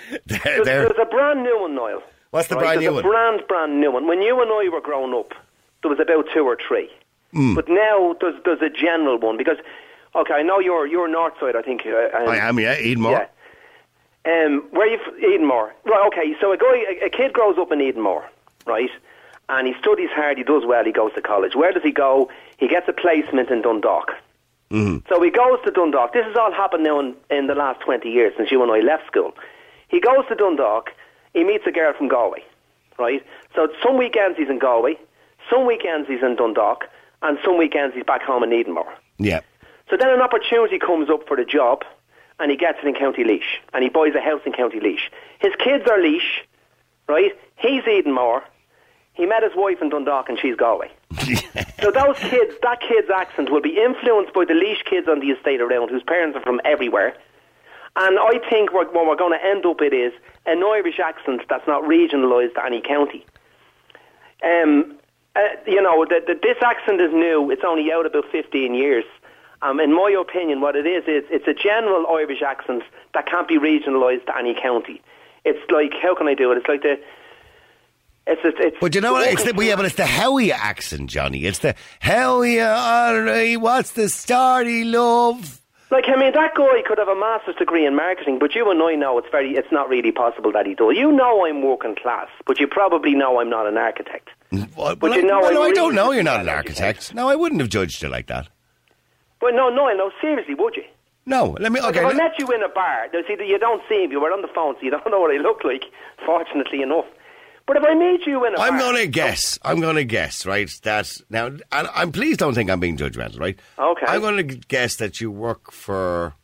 There's, 0.26 0.42
there. 0.42 0.62
there's 0.64 0.98
a 1.00 1.04
brand 1.06 1.42
new 1.42 1.60
one, 1.60 1.74
Niall. 1.74 2.02
What's 2.30 2.48
the 2.48 2.56
Right, 2.56 2.78
brand 2.78 2.80
there's 2.80 2.90
new 2.92 2.98
a 2.98 3.02
one? 3.02 3.02
brand, 3.02 3.42
brand 3.48 3.80
new 3.80 3.90
one. 3.92 4.06
When 4.06 4.22
you 4.22 4.40
and 4.40 4.50
I 4.50 4.68
were 4.72 4.80
growing 4.80 5.12
up, 5.14 5.32
there 5.82 5.90
was 5.90 6.00
about 6.00 6.26
two 6.34 6.44
or 6.44 6.56
three. 6.66 6.90
Hmm. 7.32 7.54
But 7.54 7.68
now 7.68 8.16
there's, 8.20 8.42
there's 8.44 8.62
a 8.62 8.70
general 8.70 9.18
one 9.18 9.36
because 9.36 9.58
Okay, 10.14 10.34
I 10.34 10.42
know 10.42 10.58
you're 10.58 10.86
you're 10.86 11.08
north 11.08 11.32
side. 11.40 11.56
I 11.56 11.62
think. 11.62 11.86
Uh, 11.86 12.14
um, 12.14 12.28
I 12.28 12.36
am, 12.36 12.58
yeah, 12.60 12.76
Edenmore. 12.76 13.26
Yeah. 14.26 14.44
Um, 14.44 14.62
where 14.70 14.86
you 14.86 14.98
Edenmore? 15.22 15.72
Right. 15.86 16.06
Okay. 16.08 16.34
So 16.40 16.52
a 16.52 16.58
guy, 16.58 16.84
a, 17.02 17.06
a 17.06 17.10
kid 17.10 17.32
grows 17.32 17.56
up 17.58 17.72
in 17.72 17.78
Edenmore, 17.80 18.24
right? 18.66 18.90
And 19.48 19.66
he 19.66 19.74
studies 19.80 20.10
hard. 20.10 20.36
He 20.36 20.44
does 20.44 20.64
well. 20.66 20.84
He 20.84 20.92
goes 20.92 21.12
to 21.14 21.22
college. 21.22 21.54
Where 21.56 21.72
does 21.72 21.82
he 21.82 21.92
go? 21.92 22.30
He 22.58 22.68
gets 22.68 22.86
a 22.88 22.92
placement 22.92 23.50
in 23.50 23.62
Dundalk. 23.62 24.12
So 24.70 25.20
he 25.22 25.28
goes 25.30 25.58
to 25.66 25.70
Dundalk. 25.70 26.14
This 26.14 26.24
has 26.24 26.34
all 26.36 26.50
happened 26.50 26.84
now 26.84 26.98
in, 26.98 27.14
in 27.30 27.46
the 27.46 27.54
last 27.54 27.80
20 27.80 28.08
years 28.08 28.32
since 28.38 28.50
you 28.50 28.62
and 28.62 28.72
I 28.72 28.80
left 28.80 29.06
school. 29.06 29.34
He 29.92 30.00
goes 30.00 30.24
to 30.28 30.34
Dundalk. 30.34 30.90
He 31.34 31.44
meets 31.44 31.64
a 31.66 31.70
girl 31.70 31.92
from 31.96 32.08
Galway, 32.08 32.42
right? 32.98 33.24
So 33.54 33.68
some 33.82 33.96
weekends 33.96 34.38
he's 34.38 34.48
in 34.48 34.58
Galway, 34.58 34.96
some 35.48 35.66
weekends 35.66 36.08
he's 36.08 36.22
in 36.22 36.34
Dundalk, 36.34 36.88
and 37.20 37.38
some 37.44 37.58
weekends 37.58 37.94
he's 37.94 38.04
back 38.04 38.22
home 38.22 38.42
in 38.42 38.50
Edenmore. 38.50 38.92
Yeah. 39.18 39.40
So 39.90 39.96
then 39.96 40.08
an 40.08 40.20
opportunity 40.20 40.78
comes 40.78 41.10
up 41.10 41.28
for 41.28 41.36
the 41.36 41.44
job, 41.44 41.84
and 42.40 42.50
he 42.50 42.56
gets 42.56 42.78
it 42.82 42.88
in 42.88 42.94
County 42.94 43.22
Laois, 43.22 43.44
and 43.74 43.84
he 43.84 43.90
buys 43.90 44.14
a 44.14 44.20
house 44.20 44.40
in 44.46 44.52
County 44.52 44.80
Laois. 44.80 45.10
His 45.40 45.52
kids 45.62 45.84
are 45.88 45.98
Laois, 45.98 46.42
right? 47.06 47.32
He's 47.56 47.82
Edenmore. 47.84 48.42
He 49.12 49.26
met 49.26 49.42
his 49.42 49.52
wife 49.54 49.82
in 49.82 49.90
Dundalk, 49.90 50.30
and 50.30 50.38
she's 50.40 50.56
Galway. 50.56 50.90
So 51.82 51.90
those 51.90 52.16
kids, 52.18 52.54
that 52.62 52.80
kid's 52.80 53.10
accent 53.10 53.50
will 53.50 53.60
be 53.60 53.76
influenced 53.76 54.32
by 54.32 54.44
the 54.44 54.54
Laois 54.54 54.84
kids 54.88 55.08
on 55.08 55.18
the 55.18 55.30
estate 55.30 55.60
around, 55.60 55.90
whose 55.90 56.04
parents 56.04 56.36
are 56.36 56.40
from 56.40 56.60
everywhere. 56.64 57.12
And 57.94 58.18
I 58.18 58.38
think 58.48 58.72
what, 58.72 58.94
what 58.94 59.06
we're 59.06 59.16
going 59.16 59.38
to 59.38 59.44
end 59.44 59.66
up 59.66 59.80
with 59.80 59.92
is 59.92 60.12
an 60.46 60.62
Irish 60.62 60.98
accent 60.98 61.42
that's 61.48 61.66
not 61.66 61.82
regionalised 61.82 62.54
to 62.54 62.64
any 62.64 62.80
county. 62.80 63.26
Um, 64.42 64.96
uh, 65.36 65.40
you 65.66 65.80
know, 65.80 66.04
the, 66.04 66.20
the, 66.26 66.34
this 66.42 66.56
accent 66.62 67.00
is 67.00 67.12
new. 67.12 67.50
It's 67.50 67.62
only 67.66 67.92
out 67.92 68.06
about 68.06 68.24
15 68.32 68.74
years. 68.74 69.04
Um, 69.60 69.78
in 69.78 69.94
my 69.94 70.10
opinion, 70.18 70.60
what 70.60 70.74
it 70.74 70.86
is, 70.86 71.04
is 71.04 71.24
it's 71.30 71.46
a 71.46 71.54
general 71.54 72.06
Irish 72.08 72.42
accent 72.42 72.82
that 73.14 73.26
can't 73.26 73.46
be 73.46 73.58
regionalised 73.58 74.26
to 74.26 74.36
any 74.36 74.54
county. 74.60 75.00
It's 75.44 75.70
like, 75.70 75.92
how 76.00 76.14
can 76.14 76.28
I 76.28 76.34
do 76.34 76.50
it? 76.52 76.58
It's 76.58 76.68
like 76.68 76.82
the... 76.82 76.98
It's, 78.24 78.40
it's, 78.44 78.56
it's 78.60 78.76
But 78.80 78.94
you 78.94 79.00
know 79.00 79.12
what? 79.12 79.28
It's 79.28 79.44
the, 79.44 79.52
well, 79.52 79.66
yeah, 79.66 79.76
but 79.76 79.84
it's 79.84 79.96
the 79.96 80.06
Howie 80.06 80.52
accent, 80.52 81.10
Johnny. 81.10 81.44
It's 81.44 81.58
the 81.58 81.74
Howie, 82.00 82.62
alright, 82.62 83.60
what's 83.60 83.92
the 83.92 84.08
story, 84.08 84.84
love? 84.84 85.61
Like, 85.92 86.08
I 86.08 86.16
mean, 86.16 86.32
that 86.32 86.54
guy 86.54 86.80
could 86.86 86.96
have 86.96 87.08
a 87.08 87.14
master's 87.14 87.54
degree 87.56 87.84
in 87.84 87.94
marketing, 87.94 88.38
but 88.38 88.54
you 88.54 88.70
and 88.70 88.82
I 88.82 88.94
know 88.94 89.18
it's 89.18 89.28
very, 89.30 89.52
it's 89.56 89.70
not 89.70 89.90
really 89.90 90.10
possible 90.10 90.50
that 90.52 90.64
he 90.64 90.74
does. 90.74 90.94
You 90.96 91.12
know 91.12 91.44
I'm 91.44 91.60
working 91.60 91.94
class, 91.94 92.28
but 92.46 92.58
you 92.58 92.66
probably 92.66 93.14
know 93.14 93.38
I'm 93.38 93.50
not 93.50 93.66
an 93.66 93.76
architect. 93.76 94.30
Well, 94.50 94.96
But 94.96 95.02
well, 95.02 95.14
you 95.16 95.22
know, 95.26 95.40
well, 95.40 95.52
no, 95.52 95.62
I 95.64 95.72
don't 95.72 95.94
know 95.94 96.10
you're 96.12 96.22
not 96.22 96.40
an 96.40 96.48
architect. 96.48 97.14
No, 97.14 97.28
I 97.28 97.36
wouldn't 97.36 97.60
have 97.60 97.68
judged 97.68 98.02
you 98.02 98.08
like 98.08 98.28
that. 98.28 98.48
But 99.38 99.50
no, 99.52 99.68
no, 99.68 99.92
no, 99.92 100.10
seriously, 100.18 100.54
would 100.54 100.76
you? 100.76 100.84
No, 101.26 101.58
let 101.60 101.70
me, 101.70 101.78
okay. 101.80 101.98
if 102.00 102.06
I 102.06 102.08
let- 102.08 102.16
met 102.16 102.38
you 102.38 102.46
in 102.48 102.62
a 102.62 102.70
bar, 102.70 103.08
now, 103.12 103.20
see, 103.28 103.36
you 103.44 103.58
don't 103.58 103.82
see 103.86 104.06
me, 104.06 104.16
we're 104.16 104.32
on 104.32 104.40
the 104.40 104.48
phone, 104.48 104.76
so 104.76 104.80
you 104.80 104.90
don't 104.96 105.10
know 105.10 105.20
what 105.20 105.34
I 105.34 105.36
look 105.36 105.62
like, 105.62 105.84
fortunately 106.24 106.80
enough. 106.80 107.04
But 107.66 107.76
if 107.76 107.84
I 107.84 107.94
meet 107.94 108.26
you 108.26 108.44
in 108.46 108.54
a 108.54 108.60
I'm 108.60 108.78
going 108.78 108.96
to 108.96 109.06
guess. 109.06 109.58
I'm 109.62 109.80
going 109.80 109.96
to 109.96 110.04
guess, 110.04 110.44
right? 110.44 110.70
That 110.82 111.10
now, 111.30 111.46
and 111.46 111.62
I'm 111.72 112.12
please 112.12 112.36
don't 112.36 112.54
think 112.54 112.70
I'm 112.70 112.80
being 112.80 112.96
judgmental, 112.96 113.38
right? 113.40 113.58
Okay. 113.78 114.06
I'm 114.08 114.20
going 114.20 114.36
to 114.36 114.42
guess 114.56 114.96
that 114.96 115.20
you 115.20 115.30
work 115.30 115.70
for 115.72 116.34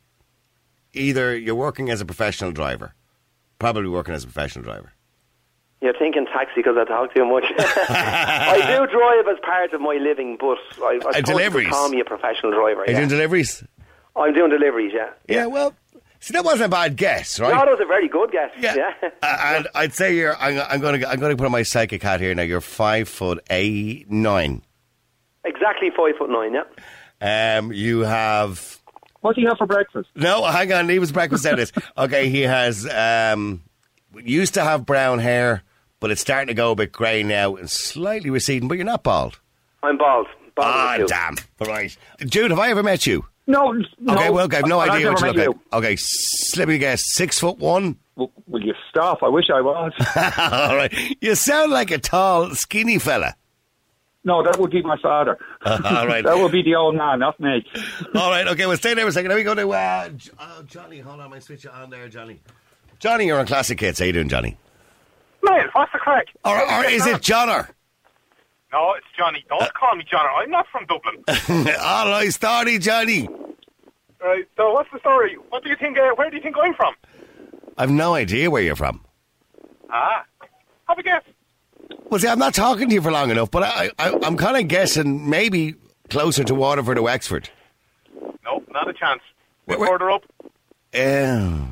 either 0.94 1.36
you're 1.36 1.54
working 1.54 1.90
as 1.90 2.00
a 2.00 2.06
professional 2.06 2.52
driver, 2.52 2.94
probably 3.58 3.88
working 3.88 4.14
as 4.14 4.24
a 4.24 4.26
professional 4.26 4.64
driver. 4.64 4.92
You're 5.80 5.96
thinking 5.96 6.26
taxi 6.26 6.54
because 6.56 6.76
I 6.76 6.84
talk 6.84 7.14
too 7.14 7.24
much. 7.24 7.44
I 7.58 8.56
do 8.76 8.86
drive 8.90 9.28
as 9.32 9.38
part 9.44 9.72
of 9.72 9.80
my 9.80 9.94
living, 9.94 10.36
but 10.40 10.58
I, 10.82 10.98
I 11.08 11.12
could 11.14 11.24
deliveries. 11.24 11.68
call 11.68 11.88
me 11.88 12.00
a 12.00 12.04
professional 12.04 12.50
driver. 12.52 12.80
Are 12.82 12.86
you 12.86 12.92
Yeah. 12.92 12.98
doing 12.98 13.08
deliveries? 13.10 13.62
I'm 14.16 14.34
doing 14.34 14.50
deliveries, 14.50 14.92
yeah. 14.94 15.10
Yeah. 15.28 15.46
Well, 15.46 15.74
see, 16.20 16.32
that 16.32 16.44
wasn't 16.44 16.66
a 16.66 16.68
bad 16.68 16.96
guess, 16.96 17.38
right? 17.40 17.50
No, 17.52 17.58
that 17.58 17.68
was 17.68 17.80
a 17.82 17.86
very 17.86 18.08
good 18.08 18.30
guess. 18.32 18.50
Yeah, 18.58 18.74
yeah. 18.76 19.08
Uh, 19.22 19.36
and 19.56 19.68
I'd 19.74 19.94
say 19.94 20.14
you're. 20.16 20.36
I'm, 20.36 20.60
I'm 20.68 20.80
going 20.80 21.00
to. 21.00 21.08
I'm 21.08 21.18
going 21.20 21.30
to 21.30 21.36
put 21.36 21.46
on 21.46 21.52
my 21.52 21.62
psychic 21.62 22.02
hat 22.02 22.20
here 22.20 22.34
now. 22.34 22.42
You're 22.42 22.60
five 22.60 23.08
foot 23.08 23.44
eight 23.50 24.10
nine. 24.10 24.62
Exactly 25.44 25.90
five 25.96 26.14
foot 26.18 26.30
nine, 26.30 26.54
yeah. 26.54 27.58
Um, 27.58 27.72
you 27.72 28.00
have 28.00 28.78
What 29.20 29.34
do 29.34 29.40
you 29.40 29.48
have 29.48 29.58
for 29.58 29.66
breakfast? 29.66 30.08
no. 30.14 30.44
Hang 30.44 30.72
on, 30.72 30.88
he 30.88 30.98
was 30.98 31.10
breakfast 31.12 31.44
out 31.46 31.56
this. 31.56 31.72
Okay, 31.98 32.28
he 32.28 32.42
has. 32.42 32.86
Um, 32.88 33.62
used 34.14 34.54
to 34.54 34.62
have 34.64 34.86
brown 34.86 35.18
hair, 35.18 35.62
but 36.00 36.10
it's 36.10 36.20
starting 36.20 36.48
to 36.48 36.54
go 36.54 36.72
a 36.72 36.74
bit 36.76 36.92
grey 36.92 37.22
now 37.22 37.56
and 37.56 37.68
slightly 37.70 38.30
receding. 38.30 38.68
But 38.68 38.76
you're 38.78 38.84
not 38.86 39.02
bald. 39.02 39.38
I'm 39.82 39.96
bald. 39.98 40.26
Bald 40.58 40.68
Ah, 40.74 40.96
too. 40.98 41.06
damn. 41.06 41.36
Right, 41.66 41.96
Jude. 42.26 42.50
Have 42.50 42.58
I 42.60 42.70
ever 42.70 42.82
met 42.82 43.06
you? 43.06 43.24
No, 43.46 43.72
no. 43.98 44.14
Okay, 44.14 44.30
well, 44.30 44.44
okay, 44.44 44.58
I've 44.58 44.66
no 44.66 44.78
I've 44.78 44.90
idea 44.90 45.08
what 45.10 45.20
never 45.22 45.32
you 45.32 45.38
met 45.38 45.46
look 45.48 45.56
like. 45.72 45.84
Okay, 45.84 45.96
slip 45.98 46.68
me 46.68 46.76
guess. 46.78 47.02
Six 47.14 47.38
foot 47.38 47.58
one. 47.58 47.96
Will, 48.16 48.30
will 48.46 48.62
you 48.62 48.74
stop? 48.90 49.22
I 49.22 49.28
wish 49.28 49.46
I 49.54 49.60
was. 49.62 49.92
All 50.38 50.76
right, 50.76 50.92
you 51.22 51.34
sound 51.34 51.70
like 51.72 51.90
a 51.90 51.98
tall, 51.98 52.50
skinny 52.54 52.98
fella. 52.98 53.34
no, 54.24 54.42
that 54.42 54.58
would 54.58 54.70
be 54.70 54.82
my 54.82 54.98
father. 55.00 55.38
All 55.64 56.06
right. 56.06 56.24
that 56.24 56.36
would 56.36 56.52
be 56.52 56.62
the 56.62 56.74
old 56.74 56.96
man, 56.96 57.20
not 57.20 57.38
me. 57.40 57.64
All 58.14 58.30
right, 58.30 58.46
okay, 58.48 58.66
well, 58.66 58.76
stay 58.76 58.92
there 58.94 59.04
for 59.04 59.08
a 59.08 59.12
second. 59.12 59.30
Let 59.30 59.36
me 59.38 59.44
go 59.44 59.54
to 59.54 59.70
uh, 59.72 60.08
J- 60.10 60.30
uh, 60.38 60.62
Johnny. 60.64 60.98
Hold 60.98 61.20
on, 61.20 61.32
I 61.32 61.38
switch 61.38 61.64
it 61.64 61.70
on 61.70 61.88
there, 61.90 62.08
Johnny. 62.08 62.40
Johnny, 62.98 63.26
you're 63.26 63.38
on 63.38 63.46
Classic 63.46 63.78
Hits. 63.80 64.00
How 64.00 64.04
you 64.04 64.12
doing, 64.12 64.28
Johnny? 64.28 64.58
Mate, 65.42 65.66
what's 65.72 65.92
the 65.92 65.98
crack? 65.98 66.26
Or, 66.44 66.58
or 66.60 66.84
is 66.86 67.06
it 67.06 67.22
Johnner? 67.22 67.68
No, 68.72 68.92
it's 68.96 69.06
Johnny. 69.16 69.44
Don't 69.48 69.72
call 69.74 69.94
me 69.96 70.04
Johnny. 70.10 70.28
I'm 70.36 70.50
not 70.50 70.66
from 70.70 70.84
Dublin. 70.86 71.24
All 71.80 72.08
right, 72.10 72.28
starty, 72.28 72.80
Johnny. 72.80 73.28
right, 74.22 74.44
so 74.56 74.72
what's 74.72 74.90
the 74.92 74.98
story? 75.00 75.36
What 75.48 75.62
do 75.64 75.70
you 75.70 75.76
think, 75.76 75.96
uh, 75.98 76.10
where 76.16 76.28
do 76.30 76.36
you 76.36 76.42
think 76.42 76.56
I'm 76.62 76.74
from? 76.74 76.94
I've 77.78 77.90
no 77.90 78.14
idea 78.14 78.50
where 78.50 78.62
you're 78.62 78.76
from. 78.76 79.04
Ah, 79.90 80.24
have 80.88 80.98
a 80.98 81.02
guess. 81.02 81.22
Well, 82.10 82.20
see, 82.20 82.28
I'm 82.28 82.38
not 82.38 82.52
talking 82.54 82.88
to 82.88 82.94
you 82.94 83.00
for 83.00 83.10
long 83.10 83.30
enough, 83.30 83.50
but 83.50 83.62
I, 83.62 83.90
I, 83.98 84.18
I'm 84.22 84.36
kind 84.36 84.56
of 84.58 84.68
guessing 84.68 85.28
maybe 85.30 85.74
closer 86.10 86.44
to 86.44 86.54
Waterford 86.54 86.98
or 86.98 87.02
Wexford. 87.02 87.48
No, 88.44 88.62
not 88.70 88.88
a 88.88 88.92
chance. 88.92 89.22
Where- 89.64 89.78
where- 89.78 89.88
further 89.88 90.10
up. 90.10 90.24
Uh, 90.94 91.66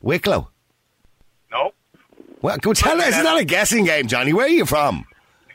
Wicklow. 0.00 0.48
No. 1.50 1.72
Well, 2.42 2.56
go 2.58 2.72
tell 2.74 3.00
us. 3.00 3.08
It's 3.08 3.22
not 3.24 3.40
a 3.40 3.44
guessing 3.44 3.84
game, 3.84 4.06
Johnny. 4.06 4.32
Where 4.32 4.44
are 4.46 4.50
you 4.50 4.64
from? 4.66 5.04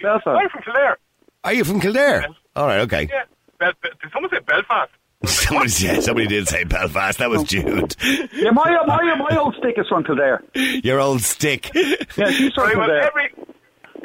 Belfast. 0.04 0.28
I'm 0.28 0.50
from 0.50 0.62
Kildare. 0.62 0.98
Are 1.44 1.54
you 1.54 1.64
from 1.64 1.80
Kildare? 1.80 2.28
All 2.56 2.68
right, 2.68 2.82
okay. 2.82 3.10
Yeah. 3.10 3.24
Bel- 3.58 3.72
did 3.82 4.12
someone 4.12 4.30
say 4.30 4.40
Belfast? 4.40 4.92
Somebody, 5.26 5.72
yeah, 5.80 6.00
somebody 6.02 6.28
did 6.28 6.50
say 6.50 6.66
Belfast. 6.66 7.18
That 7.20 7.30
was 7.30 7.42
oh. 7.42 7.46
Jude. 7.46 7.96
Yeah, 8.34 8.52
my, 8.52 8.76
uh, 8.76 8.86
my, 8.86 9.10
uh, 9.10 9.16
my 9.16 9.38
old 9.38 9.56
stick 9.56 9.76
is 9.78 9.88
from 9.88 10.04
Kildare. 10.04 10.44
Your 10.54 11.00
old 11.00 11.22
stick. 11.22 11.72
Yeah, 11.74 12.30
she's 12.30 12.54
from 12.54 12.66
Right, 12.66 12.78
well, 12.78 12.92
every, 12.92 13.34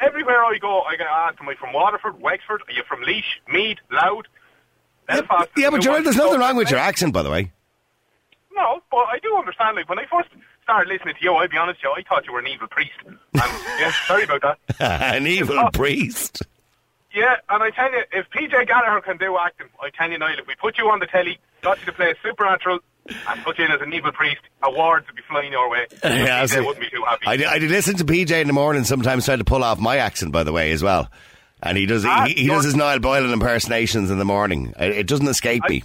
everywhere 0.01 0.45
I 0.45 0.59
go, 0.59 0.83
I 0.83 0.97
get 0.97 1.09
asked, 1.09 1.39
am 1.41 1.49
I 1.49 1.57
from 1.57 1.73
Waterford, 1.73 2.21
Wexford? 2.21 2.63
Are 2.69 2.73
you 2.73 2.85
from 2.89 3.03
Laois, 3.03 3.25
Meath, 3.53 3.79
Louth? 3.91 4.27
Belfast? 5.09 5.51
Yeah, 5.57 5.71
but 5.71 5.83
the 5.83 5.91
right, 5.91 6.05
there's 6.05 6.17
nothing 6.17 6.39
wrong 6.39 6.57
with 6.57 6.71
your 6.71 6.79
accent, 6.79 7.13
by 7.13 7.25
the 7.25 7.31
way. 7.31 7.51
No, 8.55 8.81
but 8.91 9.07
I 9.11 9.19
do 9.21 9.35
understand. 9.37 9.77
Like 9.77 9.89
when 9.89 9.99
I 9.99 10.05
first 10.11 10.29
started 10.69 10.93
listening 10.93 11.15
to 11.15 11.25
you, 11.25 11.33
I'll 11.35 11.49
be 11.49 11.57
honest, 11.57 11.79
with 11.83 11.85
you, 11.85 11.95
I 11.97 12.03
thought 12.07 12.27
you 12.27 12.33
were 12.35 12.41
an 12.41 12.47
evil 12.47 12.69
priest. 12.69 12.93
And 13.07 13.17
yeah, 13.81 13.91
sorry 14.07 14.25
about 14.25 14.43
that. 14.43 14.59
An 15.15 15.27
evil 15.27 15.59
Oh. 15.59 15.71
priest. 15.73 16.43
Yeah, 17.15 17.37
and 17.49 17.63
I 17.63 17.71
tell 17.71 17.91
you, 17.91 18.03
if 18.13 18.29
PJ 18.31 18.67
Gallagher 18.69 19.01
can 19.01 19.17
do 19.17 19.39
acting, 19.39 19.69
I 19.83 19.89
tell 19.91 20.11
you 20.11 20.19
now, 20.19 20.29
if 20.39 20.47
we 20.47 20.55
put 20.57 20.77
you 20.77 20.91
on 20.91 20.99
the 21.01 21.07
telly, 21.07 21.39
got 21.63 21.81
you 21.81 21.87
to 21.87 21.93
play 21.93 22.15
Supernatural, 22.23 22.81
and 23.09 23.43
put 23.45 23.59
you 23.59 23.65
in 23.65 23.73
as 23.73 23.81
an 23.81 23.95
evil 23.95 24.13
priest, 24.13 24.43
awards 24.63 25.07
would 25.07 25.17
be 25.17 25.23
flying 25.27 25.53
your 25.53 25.71
way. 25.71 25.87
Yeah, 26.05 26.45
PJ 26.45 26.59
wouldn't 26.59 26.81
be 26.81 26.91
too 26.91 27.03
happy. 27.09 27.27
I, 27.47 27.53
I 27.55 27.59
did 27.59 27.71
listen 27.71 27.97
to 27.97 28.05
PJ 28.05 28.31
in 28.43 28.47
the 28.47 28.53
morning 28.53 28.85
sometimes 28.85 29.25
try 29.25 29.37
to 29.37 29.45
pull 29.45 29.65
off 29.65 29.79
my 29.81 29.97
accent, 29.97 30.33
by 30.33 30.45
the 30.45 30.53
way, 30.53 30.71
as 30.73 30.83
well. 30.83 31.11
And 31.63 31.79
he 31.79 31.87
does 31.87 32.05
Ah, 32.05 32.27
he, 32.27 32.35
he 32.35 32.47
does 32.47 32.65
his 32.65 32.77
Niall 32.77 32.99
Boylan 32.99 33.33
impersonations 33.33 34.11
in 34.11 34.19
the 34.19 34.25
morning. 34.27 34.75
It, 34.79 34.99
it 34.99 35.07
doesn't 35.07 35.27
escape 35.29 35.63
me. 35.69 35.83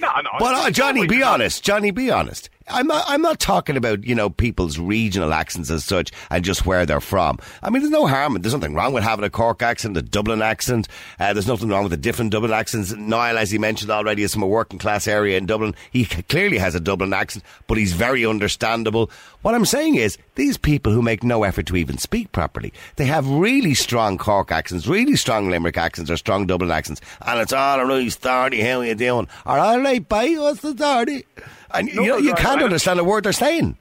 no, 0.00 0.08
no. 0.22 0.30
But 0.38 0.54
uh, 0.54 0.70
Johnny, 0.70 1.06
be 1.06 1.22
honest. 1.22 1.62
Johnny, 1.62 1.90
be 1.90 2.10
honest. 2.10 2.48
I'm 2.68 2.86
not, 2.86 3.04
I'm 3.06 3.22
not 3.22 3.38
talking 3.38 3.76
about, 3.76 4.04
you 4.04 4.14
know, 4.14 4.30
people's 4.30 4.78
regional 4.78 5.32
accents 5.32 5.70
as 5.70 5.84
such 5.84 6.10
and 6.30 6.44
just 6.44 6.66
where 6.66 6.86
they're 6.86 7.00
from. 7.00 7.38
I 7.62 7.70
mean, 7.70 7.82
there's 7.82 7.92
no 7.92 8.06
harm. 8.06 8.40
There's 8.40 8.54
nothing 8.54 8.74
wrong 8.74 8.92
with 8.92 9.04
having 9.04 9.24
a 9.24 9.30
Cork 9.30 9.62
accent, 9.62 9.96
a 9.96 10.02
Dublin 10.02 10.42
accent. 10.42 10.88
Uh, 11.20 11.32
there's 11.32 11.46
nothing 11.46 11.68
wrong 11.68 11.84
with 11.84 11.92
the 11.92 11.96
different 11.96 12.32
Dublin 12.32 12.52
accents. 12.52 12.92
Niall, 12.92 13.38
as 13.38 13.50
he 13.50 13.58
mentioned 13.58 13.90
already, 13.90 14.22
is 14.22 14.32
from 14.32 14.42
a 14.42 14.48
working 14.48 14.78
class 14.78 15.06
area 15.06 15.38
in 15.38 15.46
Dublin. 15.46 15.74
He 15.92 16.06
clearly 16.06 16.58
has 16.58 16.74
a 16.74 16.80
Dublin 16.80 17.12
accent, 17.12 17.44
but 17.68 17.78
he's 17.78 17.92
very 17.92 18.26
understandable. 18.26 19.10
What 19.42 19.54
I'm 19.54 19.64
saying 19.64 19.94
is, 19.94 20.18
these 20.34 20.56
people 20.56 20.92
who 20.92 21.02
make 21.02 21.22
no 21.22 21.44
effort 21.44 21.66
to 21.66 21.76
even 21.76 21.98
speak 21.98 22.32
properly, 22.32 22.72
they 22.96 23.06
have 23.06 23.28
really 23.28 23.74
strong 23.74 24.18
Cork 24.18 24.50
accents, 24.50 24.88
really 24.88 25.14
strong 25.14 25.48
Limerick 25.50 25.76
accents, 25.76 26.10
or 26.10 26.16
strong 26.16 26.46
Dublin 26.46 26.72
accents, 26.72 27.00
and 27.24 27.40
it's 27.40 27.52
all 27.52 27.66
all 27.66 27.84
right, 27.84 28.06
starty, 28.06 28.62
how 28.62 28.80
are 28.80 28.86
you 28.86 28.94
doing? 28.94 29.28
All 29.44 29.56
right, 29.56 30.08
bye, 30.08 30.34
what's 30.38 30.60
the 30.60 30.72
starty? 30.72 31.24
And 31.78 31.88
you 31.88 32.06
know, 32.06 32.16
you 32.16 32.30
right, 32.32 32.38
can't 32.38 32.56
right. 32.56 32.64
understand 32.64 32.98
a 33.00 33.04
word 33.04 33.24
they're 33.24 33.32
saying. 33.32 33.76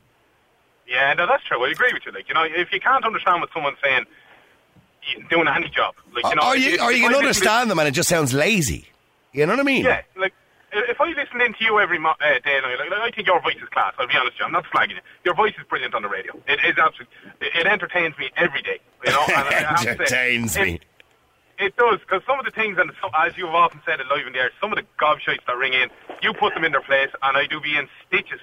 Yeah, 0.88 1.14
no, 1.14 1.26
that's 1.28 1.44
true. 1.44 1.64
I 1.66 1.72
agree 1.72 1.94
with 1.94 2.04
you. 2.06 2.12
Like, 2.12 2.28
you 2.28 2.34
know, 2.36 2.44
if 2.44 2.72
you 2.72 2.80
can't 2.80 3.04
understand 3.04 3.42
what 3.42 3.50
someone's 3.54 3.78
saying, 3.84 4.06
you're 5.18 5.28
doing 5.30 5.48
any 5.48 5.70
job. 5.70 5.96
Like, 6.14 6.26
you 6.26 6.36
know, 6.36 6.48
or 6.48 6.56
you, 6.56 6.80
or 6.82 6.92
if 6.92 6.98
you 7.00 7.08
can 7.08 7.16
understand 7.16 7.72
them 7.72 7.80
and 7.80 7.88
it 7.88 7.92
just 7.92 8.10
sounds 8.10 8.34
lazy. 8.34 8.88
You 9.34 9.46
know 9.46 9.54
what 9.54 9.60
I 9.60 9.64
mean? 9.64 9.84
Yeah, 9.84 10.02
like 10.16 10.34
if 10.72 11.00
I 11.00 11.08
listen 11.10 11.42
in 11.42 11.54
to 11.54 11.64
you 11.64 11.80
every 11.80 11.98
mo- 12.00 12.16
uh, 12.22 12.40
day, 12.44 12.58
and 12.58 12.66
I, 12.66 12.76
like, 12.76 12.92
I 12.92 13.12
think 13.12 13.28
your 13.28 13.42
voice 13.42 13.56
is 13.62 13.70
class. 13.70 13.94
I'll 13.98 14.08
be 14.08 14.14
honest, 14.16 14.34
with 14.34 14.40
you. 14.40 14.46
I'm 14.46 14.52
not 14.52 14.66
slagging 14.66 14.92
you. 14.96 15.02
Your 15.24 15.36
voice 15.36 15.54
is 15.60 15.66
brilliant 15.70 15.94
on 15.94 16.02
the 16.02 16.10
radio. 16.10 16.34
It 16.48 16.60
is 16.66 16.78
absolutely. 16.78 17.08
It, 17.42 17.56
it 17.56 17.68
entertains 17.68 18.18
me 18.18 18.30
every 18.38 18.62
day. 18.62 18.80
You 19.06 19.12
know, 19.12 19.26
and 19.28 19.78
to 19.78 19.84
say, 19.84 19.90
Entertains 19.92 20.56
it- 20.58 20.64
me. 20.64 20.80
It 21.58 21.76
does, 21.78 22.00
because 22.02 22.22
some 22.28 22.38
of 22.38 22.46
the 22.46 22.52
things, 22.52 22.78
and 22.78 22.92
so, 23.02 23.10
as 23.18 23.38
you've 23.38 23.56
often 23.56 23.80
said 23.86 24.00
it 24.00 24.08
live 24.08 24.28
in 24.28 24.34
the 24.34 24.40
air, 24.40 24.52
some 24.60 24.74
of 24.74 24.78
the 24.78 24.84
gobshites 25.00 25.46
that 25.48 25.56
ring 25.56 25.74
in, 25.74 25.90
you 26.22 26.34
put 26.34 26.54
them 26.54 26.66
in 26.66 26.72
their 26.72 26.82
place, 26.82 27.10
and 27.24 27.38
I 27.38 27.48
do 27.48 27.62
be 27.62 27.78
in 27.78 27.88
stitches 28.08 28.42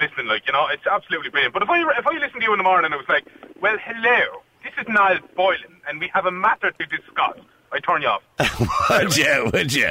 listening, 0.00 0.26
like, 0.26 0.46
you 0.46 0.52
know, 0.52 0.66
it's 0.68 0.86
absolutely 0.86 1.30
brilliant. 1.30 1.54
But 1.54 1.62
if 1.62 1.70
I, 1.70 1.80
if 1.98 2.06
I 2.06 2.14
listened 2.14 2.40
to 2.40 2.46
you 2.46 2.52
in 2.52 2.58
the 2.58 2.64
morning 2.64 2.86
and 2.86 2.94
I 2.94 2.96
was 2.96 3.08
like, 3.08 3.26
well, 3.60 3.76
hello, 3.80 4.42
this 4.62 4.72
is 4.78 4.88
Niall 4.88 5.18
Boylan, 5.34 5.80
and 5.88 6.00
we 6.00 6.10
have 6.12 6.26
a 6.26 6.30
matter 6.30 6.70
to 6.70 6.86
discuss, 6.86 7.38
I 7.72 7.80
turn 7.80 8.00
you 8.02 8.08
off. 8.08 8.22
would 8.90 9.16
you? 9.16 9.50
Would 9.52 9.72
you? 9.72 9.90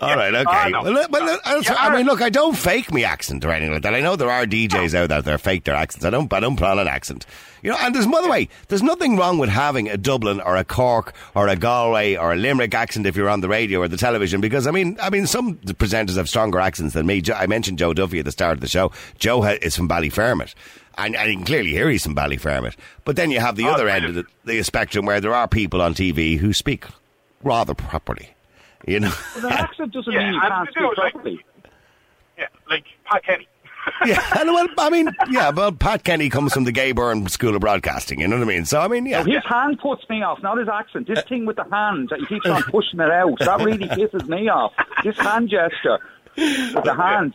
All 0.00 0.16
right, 0.16 0.34
okay. 0.34 0.70
No. 0.70 0.82
Well, 0.82 0.92
look- 0.92 1.10
well, 1.12 1.24
look, 1.24 1.40
I'll- 1.44 1.62
You 1.62 1.74
I 1.76 1.96
mean, 1.96 2.06
look, 2.06 2.22
I 2.22 2.30
don't 2.30 2.56
fake 2.56 2.92
me 2.92 3.04
accent 3.04 3.44
or 3.44 3.50
anything 3.50 3.72
like 3.74 3.82
that. 3.82 3.94
I 3.94 4.00
know 4.00 4.16
there 4.16 4.30
are 4.30 4.46
DJs 4.46 4.94
out 4.94 5.08
there 5.08 5.20
that 5.22 5.40
fake 5.40 5.64
their 5.64 5.74
accents. 5.74 6.04
I 6.06 6.10
don't. 6.10 6.32
I 6.32 6.40
don't 6.40 6.60
on 6.62 6.78
an 6.78 6.88
accent. 6.88 7.26
You 7.62 7.70
know, 7.70 7.76
and 7.80 7.92
there's 7.94 8.06
by 8.06 8.22
the 8.22 8.28
way, 8.28 8.48
there's 8.68 8.82
nothing 8.84 9.16
wrong 9.16 9.38
with 9.38 9.50
having 9.50 9.88
a 9.88 9.96
Dublin 9.96 10.40
or 10.40 10.56
a 10.56 10.64
Cork 10.64 11.12
or 11.34 11.48
a 11.48 11.56
Galway 11.56 12.14
or 12.16 12.32
a 12.32 12.36
Limerick 12.36 12.72
accent 12.74 13.04
if 13.04 13.16
you're 13.16 13.28
on 13.28 13.40
the 13.40 13.48
radio 13.48 13.80
or 13.80 13.88
the 13.88 13.96
television. 13.96 14.40
Because 14.40 14.66
I 14.66 14.70
mean, 14.70 14.96
I 15.02 15.10
mean, 15.10 15.26
some 15.26 15.56
presenters 15.56 16.16
have 16.16 16.28
stronger 16.28 16.60
accents 16.60 16.94
than 16.94 17.06
me. 17.06 17.20
Jo- 17.20 17.34
I 17.34 17.46
mentioned 17.46 17.78
Joe 17.78 17.92
Duffy 17.94 18.20
at 18.20 18.24
the 18.26 18.32
start 18.32 18.54
of 18.56 18.60
the 18.60 18.68
show. 18.68 18.92
Joe 19.18 19.42
ha- 19.42 19.58
is 19.60 19.74
from 19.76 19.88
Ballyfermot. 19.88 20.54
And, 20.98 21.14
and 21.16 21.30
you 21.30 21.36
can 21.36 21.46
clearly 21.46 21.70
hear 21.70 21.88
he's 21.88 22.02
from 22.02 22.14
Ballyfermot. 22.16 22.74
But 23.04 23.16
then 23.16 23.30
you 23.30 23.40
have 23.40 23.56
the 23.56 23.64
Oh, 23.66 23.72
other 23.72 23.88
end 23.88 24.04
of 24.04 24.14
the, 24.16 24.24
the 24.44 24.62
spectrum 24.62 25.06
where 25.06 25.20
there 25.20 25.34
are 25.34 25.46
people 25.48 25.80
on 25.80 25.94
TV 25.94 26.36
who 26.38 26.52
speak 26.52 26.84
rather 27.42 27.72
properly. 27.72 28.30
You 28.86 29.00
know? 29.00 29.12
But 29.34 29.44
an 29.44 29.52
accent 29.52 29.92
doesn't 29.92 30.12
Yeah, 30.12 30.26
mean 30.26 30.34
you 30.34 30.40
can't 30.40 30.68
speak 30.70 30.82
it, 30.84 30.98
like- 30.98 31.12
properly. 31.12 31.44
Yeah, 32.36 32.46
like 32.68 32.84
Pat 33.04 33.24
Kenny. 33.24 33.48
yeah, 34.06 34.22
and 34.38 34.50
well, 34.52 34.66
I 34.76 34.90
mean, 34.90 35.08
yeah, 35.30 35.48
well, 35.50 35.72
Pat 35.72 36.04
Kenny 36.04 36.28
comes 36.28 36.52
from 36.52 36.64
the 36.64 36.72
Gay 36.72 36.92
Byrne 36.92 37.26
School 37.28 37.54
of 37.54 37.60
Broadcasting, 37.62 38.20
you 38.20 38.28
know 38.28 38.36
what 38.36 38.42
I 38.42 38.46
mean? 38.48 38.64
So, 38.66 38.80
I 38.80 38.86
mean, 38.88 39.06
yeah. 39.06 39.24
His 39.24 39.42
hand 39.46 39.78
puts 39.78 40.06
me 40.10 40.22
off, 40.22 40.42
not 40.42 40.58
his 40.58 40.68
accent. 40.68 41.06
This 41.08 41.22
thing 41.24 41.46
with 41.46 41.56
the 41.56 41.64
hand 41.64 42.10
that 42.10 42.18
he 42.20 42.26
keeps 42.26 42.46
on 42.46 42.62
pushing 42.70 43.00
it 43.00 43.10
out, 43.10 43.38
that 43.38 43.60
really 43.60 43.88
pisses 43.88 44.28
me 44.28 44.48
off. 44.48 44.74
This 45.04 45.16
hand 45.18 45.48
gesture 45.48 45.98
with 46.36 46.84
the 46.84 46.94
hand, 46.98 47.34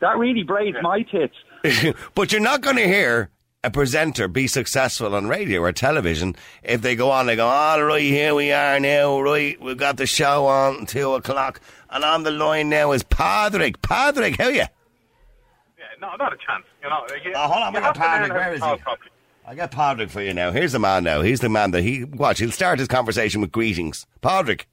that 0.00 0.18
really 0.18 0.42
braids 0.42 0.76
my 0.82 1.02
tits. 1.02 1.36
but 2.14 2.32
you're 2.32 2.40
not 2.40 2.60
going 2.60 2.76
to 2.76 2.86
hear 2.86 3.30
a 3.62 3.70
presenter 3.70 4.28
be 4.28 4.46
successful 4.46 5.14
on 5.14 5.26
radio 5.26 5.60
or 5.62 5.72
television 5.72 6.36
if 6.62 6.82
they 6.82 6.94
go 6.94 7.10
on, 7.10 7.26
they 7.26 7.36
go, 7.36 7.46
oh, 7.46 7.50
all 7.50 7.82
right, 7.82 8.02
here 8.02 8.34
we 8.34 8.52
are 8.52 8.78
now, 8.78 9.20
right, 9.20 9.58
we've 9.60 9.76
got 9.78 9.96
the 9.96 10.06
show 10.06 10.46
on 10.46 10.84
two 10.86 11.14
o'clock, 11.14 11.60
and 11.90 12.04
on 12.04 12.22
the 12.24 12.30
line 12.30 12.68
now 12.68 12.92
is 12.92 13.02
Padraig. 13.02 13.80
Padraig, 13.80 14.36
how 14.36 14.44
are 14.46 14.50
you? 14.50 14.58
Yeah, 14.58 15.84
no, 16.00 16.14
not 16.16 16.32
a 16.32 16.36
chance. 16.36 16.64
You 16.82 16.90
know, 16.90 17.06
you, 17.24 17.32
Oh, 17.34 17.48
hold 17.48 17.62
on, 17.62 17.72
you 17.72 17.80
we 17.80 17.84
have 17.84 17.94
got 17.94 17.94
to 17.94 18.00
learn 18.00 18.10
Patrick. 18.10 18.32
how 18.32 18.38
Where 18.38 18.48
to 18.50 18.54
is 18.54 18.60
talk 18.60 18.76
he? 18.78 18.82
properly. 18.82 19.10
I 19.46 19.54
got 19.54 19.70
Padraig 19.70 20.10
for 20.10 20.22
you 20.22 20.32
now. 20.34 20.50
Here's 20.52 20.72
the 20.72 20.78
man 20.78 21.04
now. 21.04 21.20
He's 21.22 21.40
the 21.40 21.48
man 21.50 21.70
that 21.72 21.82
he, 21.82 22.04
watch, 22.04 22.38
he'll 22.40 22.50
start 22.50 22.78
his 22.78 22.88
conversation 22.88 23.40
with 23.40 23.52
greetings. 23.52 24.06
Padraig. 24.22 24.66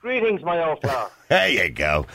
Greetings, 0.00 0.42
my 0.42 0.62
old 0.64 0.80
flower. 0.80 1.10
There 1.28 1.48
you 1.48 1.70
go. 1.70 2.06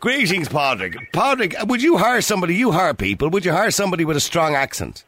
Greetings, 0.00 0.48
Padraig. 0.48 0.96
Padraig, 1.12 1.56
would 1.68 1.82
you 1.82 1.96
hire 1.96 2.20
somebody, 2.20 2.54
you 2.54 2.70
hire 2.70 2.94
people, 2.94 3.28
would 3.30 3.44
you 3.44 3.52
hire 3.52 3.70
somebody 3.70 4.04
with 4.04 4.16
a 4.16 4.20
strong 4.20 4.54
accent? 4.54 5.04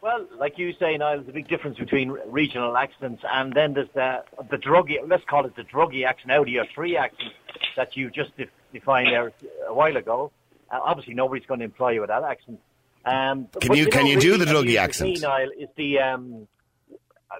Well, 0.00 0.26
like 0.38 0.58
you 0.58 0.72
say, 0.78 0.96
Niall, 0.96 1.16
there's 1.18 1.28
a 1.28 1.32
big 1.32 1.48
difference 1.48 1.78
between 1.78 2.10
regional 2.26 2.76
accents 2.76 3.22
and 3.30 3.52
then 3.52 3.74
there's 3.74 3.88
the, 3.94 4.22
the 4.50 4.56
druggy, 4.56 4.96
let's 5.06 5.24
call 5.24 5.46
it 5.46 5.56
the 5.56 5.62
druggy 5.62 6.06
accent, 6.06 6.30
Audi 6.32 6.58
or 6.58 6.66
three 6.74 6.96
accent 6.96 7.32
that 7.76 7.96
you 7.96 8.10
just 8.10 8.36
de- 8.36 8.46
defined 8.72 9.08
there 9.08 9.32
a 9.68 9.74
while 9.74 9.96
ago. 9.96 10.30
Uh, 10.70 10.80
obviously, 10.82 11.14
nobody's 11.14 11.46
going 11.46 11.60
to 11.60 11.64
employ 11.64 11.90
you 11.90 12.00
with 12.00 12.08
that 12.08 12.22
accent. 12.22 12.60
Um, 13.06 13.48
Can 13.60 13.68
but 13.68 13.76
you- 13.76 13.86
can 13.86 14.04
know, 14.04 14.10
you 14.12 14.20
do 14.20 14.36
the 14.38 14.46
druggy 14.46 14.76
accent? 14.76 15.20
Niall, 15.20 15.50
is 15.58 15.68
the 15.76 15.98
um, 15.98 16.48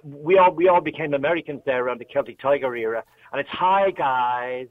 we 0.03 0.37
all 0.37 0.51
we 0.51 0.67
all 0.67 0.81
became 0.81 1.13
Americans 1.15 1.61
there 1.65 1.83
around 1.83 1.99
the 1.99 2.05
Celtic 2.05 2.39
Tiger 2.39 2.75
era, 2.75 3.03
and 3.31 3.39
it's 3.41 3.49
hi 3.49 3.89
guys. 3.91 4.67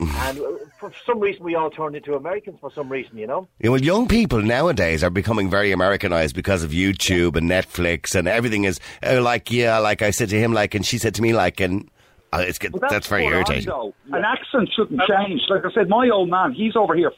And 0.00 0.38
uh, 0.38 0.44
for 0.78 0.92
some 1.06 1.20
reason, 1.20 1.42
we 1.44 1.54
all 1.54 1.70
turned 1.70 1.96
into 1.96 2.14
Americans 2.14 2.58
for 2.60 2.70
some 2.72 2.88
reason, 2.90 3.16
you 3.16 3.26
know. 3.26 3.48
Yeah, 3.60 3.70
well, 3.70 3.80
young 3.80 4.08
people 4.08 4.42
nowadays 4.42 5.02
are 5.02 5.10
becoming 5.10 5.48
very 5.50 5.72
Americanized 5.72 6.34
because 6.34 6.62
of 6.62 6.70
YouTube 6.70 7.36
and 7.36 7.50
Netflix 7.50 8.14
and 8.14 8.28
everything 8.28 8.64
is 8.64 8.78
uh, 9.02 9.22
like, 9.22 9.50
yeah, 9.50 9.78
like 9.78 10.02
I 10.02 10.10
said 10.10 10.28
to 10.30 10.38
him, 10.38 10.52
like, 10.52 10.74
and 10.74 10.84
she 10.84 10.98
said 10.98 11.14
to 11.14 11.22
me, 11.22 11.32
like, 11.32 11.60
and 11.60 11.88
uh, 12.32 12.44
it's 12.46 12.58
get, 12.58 12.72
But 12.72 12.90
that's, 12.90 13.06
very 13.06 13.22
spot 13.22 13.32
on, 13.32 13.38
irritating. 13.38 13.92
An 14.12 14.24
accent 14.24 14.70
shouldn't 14.76 15.00
change. 15.02 15.42
Like 15.48 15.64
I 15.64 15.72
said, 15.72 15.88
my 15.88 16.08
old 16.10 16.28
man, 16.28 16.52
he's 16.52 16.76
over 16.76 16.94
here 16.94 17.12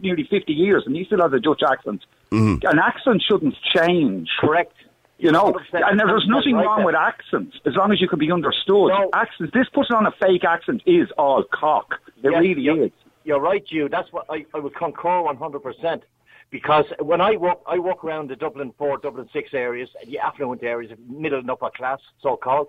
nearly 0.00 0.24
50 0.28 0.52
years 0.52 0.84
and 0.86 0.94
he 0.96 1.04
still 1.04 1.20
has 1.22 1.32
a 1.32 1.40
Dutch 1.40 1.62
accent. 1.68 2.04
Mm-hmm. 2.30 2.66
An 2.66 2.78
accent 2.78 3.22
shouldn't 3.28 3.54
change. 3.74 4.28
Correct. 4.40 4.74
You 5.18 5.30
know, 5.30 5.54
and 5.72 6.00
there's 6.00 6.26
nothing 6.26 6.56
Right 6.56 6.64
wrong 6.64 6.78
there. 6.78 6.86
with 6.86 6.94
accents 6.96 7.56
as 7.64 7.74
long 7.76 7.92
as 7.92 8.00
you 8.00 8.08
can 8.08 8.18
be 8.18 8.32
understood. 8.32 8.88
No. 8.88 9.08
Accents, 9.12 9.52
this 9.54 9.68
putting 9.72 9.94
on 9.94 10.04
a 10.06 10.10
fake 10.20 10.42
accent 10.42 10.82
is 10.84 11.08
all 11.16 11.44
cock. 11.44 11.94
It 12.22 12.32
Yeah, 12.32 12.38
really 12.38 12.62
you're, 12.62 12.84
is. 12.84 12.92
You're 13.24 13.40
right, 13.40 13.64
you. 13.68 13.88
That's 13.88 14.12
what 14.12 14.26
I, 14.30 14.44
I 14.54 14.58
would 14.58 14.74
concur 14.74 15.22
100%. 15.22 16.02
Because 16.50 16.84
when 17.00 17.20
I 17.22 17.36
walk, 17.36 17.62
I 17.66 17.78
walk 17.78 18.04
around 18.04 18.28
the 18.28 18.36
Dublin 18.36 18.74
4, 18.76 18.98
Dublin 18.98 19.28
6 19.32 19.54
areas, 19.54 19.88
the 20.06 20.18
affluent 20.18 20.62
areas, 20.62 20.92
middle 21.08 21.38
and 21.38 21.50
upper 21.50 21.70
class, 21.70 21.98
so 22.20 22.36
called. 22.36 22.68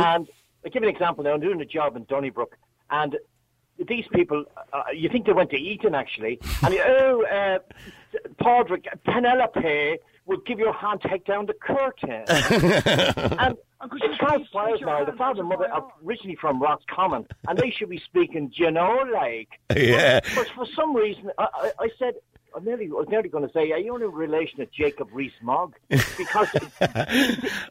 And 0.00 0.28
I 0.64 0.68
give 0.68 0.82
you 0.82 0.88
an 0.88 0.94
example 0.94 1.24
now. 1.24 1.32
I'm 1.34 1.40
doing 1.40 1.60
a 1.60 1.64
job 1.64 1.96
in 1.96 2.04
Donnybrook, 2.04 2.56
and 2.90 3.16
these 3.88 4.04
people, 4.12 4.44
uh, 4.72 4.82
you 4.94 5.08
think 5.08 5.26
they 5.26 5.32
went 5.32 5.50
to 5.50 5.56
Eton 5.56 5.96
actually, 5.96 6.38
and 6.62 6.74
oh, 6.86 7.24
uh, 7.24 7.58
Padraig, 8.40 8.86
Penelope 9.04 9.98
will 10.26 10.40
give 10.46 10.58
you 10.58 10.68
a 10.68 10.72
hand, 10.72 11.00
take 11.02 11.24
down 11.24 11.46
the 11.46 11.54
curtain. 11.54 12.24
and 13.38 13.56
these 13.92 14.18
five 14.18 14.40
players 14.50 14.80
now, 14.80 15.04
the 15.04 15.12
father 15.12 15.40
and 15.40 15.48
mother 15.48 15.70
are 15.70 15.92
originally 16.04 16.36
from 16.36 16.60
Roscommon, 16.62 17.26
and 17.46 17.58
they 17.58 17.70
should 17.70 17.90
be 17.90 18.00
speaking, 18.04 18.50
you 18.54 18.70
know, 18.70 19.04
like. 19.12 19.48
Yeah. 19.74 20.20
But 20.34 20.48
for 20.54 20.66
some 20.74 20.94
reason, 20.94 21.30
I, 21.38 21.46
I, 21.54 21.72
I 21.80 21.88
said, 21.98 22.14
I'm 22.54 22.64
nearly, 22.64 22.86
I 22.86 22.90
was 22.90 23.08
nearly 23.08 23.28
going 23.28 23.46
to 23.46 23.52
say, 23.52 23.72
are 23.72 23.78
you 23.78 23.96
in 23.96 24.02
a 24.02 24.08
relation 24.08 24.58
to 24.58 24.66
Jacob 24.66 25.08
Rees-Mogg? 25.12 25.74
Because 25.88 26.48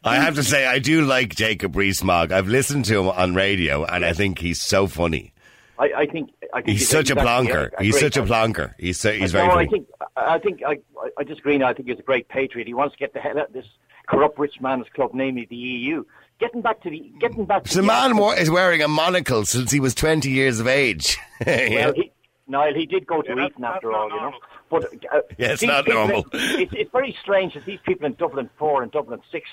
I 0.04 0.16
have 0.16 0.36
to 0.36 0.44
say, 0.44 0.66
I 0.66 0.80
do 0.80 1.06
like 1.06 1.34
Jacob 1.34 1.76
Rees-Mogg. 1.76 2.32
I've 2.32 2.48
listened 2.48 2.86
to 2.86 3.00
him 3.00 3.10
on 3.10 3.34
radio, 3.34 3.86
and 3.86 4.04
I 4.04 4.14
think 4.14 4.40
he's 4.40 4.62
so 4.62 4.88
funny. 4.88 5.34
I, 5.80 5.92
I 5.98 6.06
think 6.06 6.30
I 6.54 6.62
think 6.62 6.78
He's 6.78 6.88
such 6.88 7.10
a 7.10 7.20
actually 7.20 7.28
plonker. 7.52 7.72
a 7.78 7.84
He's 7.84 7.94
great 7.94 8.02
such 8.14 8.18
a 8.18 8.26
man. 8.26 8.54
plonker. 8.54 8.74
He's 8.80 9.00
so, 9.00 9.12
he's 9.12 9.32
very 9.32 9.48
no. 9.48 9.54
I 9.56 9.66
think 9.66 9.88
I 10.16 10.38
think 10.40 10.62
I 10.66 10.78
I 11.18 11.24
disagree. 11.24 11.58
Now. 11.58 11.68
I 11.68 11.74
think 11.74 11.90
he's 11.90 12.00
a 12.00 12.04
great 12.04 12.28
patriot. 12.30 12.68
He 12.68 12.74
wants 12.74 12.94
to 12.96 13.00
get 13.00 13.14
the 13.14 13.20
hell 13.20 13.40
out 13.40 13.48
of 13.48 13.54
this 13.54 13.66
corrupt 14.08 14.38
rich 14.38 14.62
man's 14.62 14.86
club, 14.94 15.12
namely 15.14 15.46
the 15.50 15.56
EU. 15.56 16.04
Getting 16.40 16.62
back 16.62 16.82
to 16.82 16.90
the 16.90 17.12
getting 17.20 17.46
back 17.46 17.64
to 17.64 17.76
the 17.76 17.82
man 17.84 18.12
accent- 18.12 18.20
wa- 18.20 18.32
is 18.34 18.50
wearing 18.52 18.82
a 18.84 18.88
monocle 18.88 19.46
since 19.46 19.72
he 19.72 19.80
was 19.80 19.96
20 19.96 20.30
years 20.30 20.60
of 20.60 20.68
age. 20.68 21.18
Yeah. 21.46 21.70
Well, 21.88 21.94
he, 21.96 22.12
Niall, 22.48 22.74
he 22.76 22.86
did 22.86 23.06
go 23.08 23.22
to 23.22 23.34
Yeah, 23.36 23.46
Eton 23.48 23.64
after 23.64 23.92
all, 23.94 24.10
not 24.10 24.16
you 24.16 24.22
know. 24.22 24.34
But 24.70 24.84
uh, 25.14 25.22
Yeah, 25.38 25.54
it's 25.54 25.64
not 25.64 25.86
people- 25.86 26.00
normal. 26.08 26.26
It's, 26.34 26.74
it's 26.76 26.92
very 26.92 27.16
strange 27.22 27.54
that 27.56 27.66
these 27.66 27.80
people 27.86 28.06
in 28.06 28.14
Dublin 28.14 28.50
four 28.60 28.84
and 28.84 28.92
Dublin 28.92 29.22
six 29.32 29.50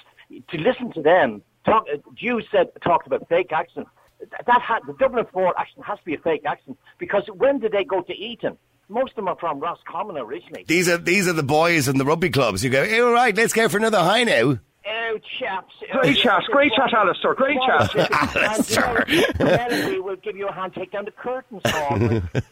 to 0.50 0.58
listen 0.58 0.92
to 0.92 1.02
them 1.02 1.42
talk. 1.64 1.86
Uh, 1.92 1.98
you 2.18 2.42
said 2.50 2.68
talked 2.84 3.06
about 3.06 3.28
fake 3.28 3.52
accents. 3.52 3.90
That, 4.30 4.46
that 4.46 4.60
had 4.60 4.80
the 4.86 4.92
Dublin 4.94 5.26
four 5.32 5.58
accent 5.58 5.86
has 5.86 5.98
to 5.98 6.04
be 6.04 6.14
a 6.14 6.18
fake 6.18 6.42
accent 6.46 6.78
because 6.98 7.22
when 7.34 7.58
did 7.58 7.72
they 7.72 7.84
go 7.84 8.02
to 8.02 8.12
Eton? 8.12 8.56
Most 8.88 9.10
of 9.10 9.16
them 9.16 9.28
are 9.28 9.36
from 9.36 9.60
Roscommon 9.60 10.16
originally. 10.16 10.64
These 10.66 10.88
are 10.88 10.98
these 10.98 11.28
are 11.28 11.32
the 11.32 11.44
boys 11.44 11.88
in 11.88 11.96
the 11.96 12.04
rugby 12.04 12.30
clubs. 12.30 12.64
You 12.64 12.70
go, 12.70 12.84
hey, 12.84 13.00
all 13.00 13.12
right, 13.12 13.34
let's 13.36 13.52
go 13.52 13.68
for 13.68 13.78
another 13.78 14.00
high 14.00 14.24
now. 14.24 14.58
Oh, 14.86 15.18
chaps. 15.38 15.74
Great 15.92 16.16
chat, 16.18 16.42
great 16.50 16.72
chat, 16.72 16.92
Alistair, 16.92 17.34
great 17.34 17.58
chat. 17.66 18.10
Alistair. 18.36 18.96
And, 18.96 19.10
you 19.10 19.20
know, 19.38 19.44
Melanie 19.44 20.00
will 20.00 20.16
give 20.16 20.36
you 20.36 20.48
a 20.48 20.52
hand, 20.52 20.74
take 20.74 20.92
down 20.92 21.04
the 21.04 21.10
curtains 21.10 21.62
for. 21.64 22.42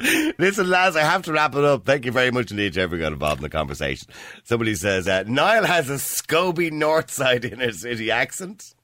Listen, 0.38 0.68
lads, 0.68 0.94
I 0.94 1.00
have 1.00 1.22
to 1.22 1.32
wrap 1.32 1.54
it 1.54 1.64
up. 1.64 1.84
Thank 1.84 2.04
you 2.04 2.12
very 2.12 2.30
much 2.30 2.50
indeed 2.50 2.74
to 2.74 2.82
everyone 2.82 3.06
got 3.06 3.12
involved 3.14 3.38
in 3.40 3.42
the 3.42 3.48
conversation. 3.48 4.08
Somebody 4.44 4.74
says, 4.74 5.08
uh, 5.08 5.24
Niall 5.26 5.64
has 5.64 5.88
a 5.88 5.94
Scobie 5.94 6.70
Northside 6.70 7.50
inner 7.50 7.72
city 7.72 8.10
accent. 8.10 8.74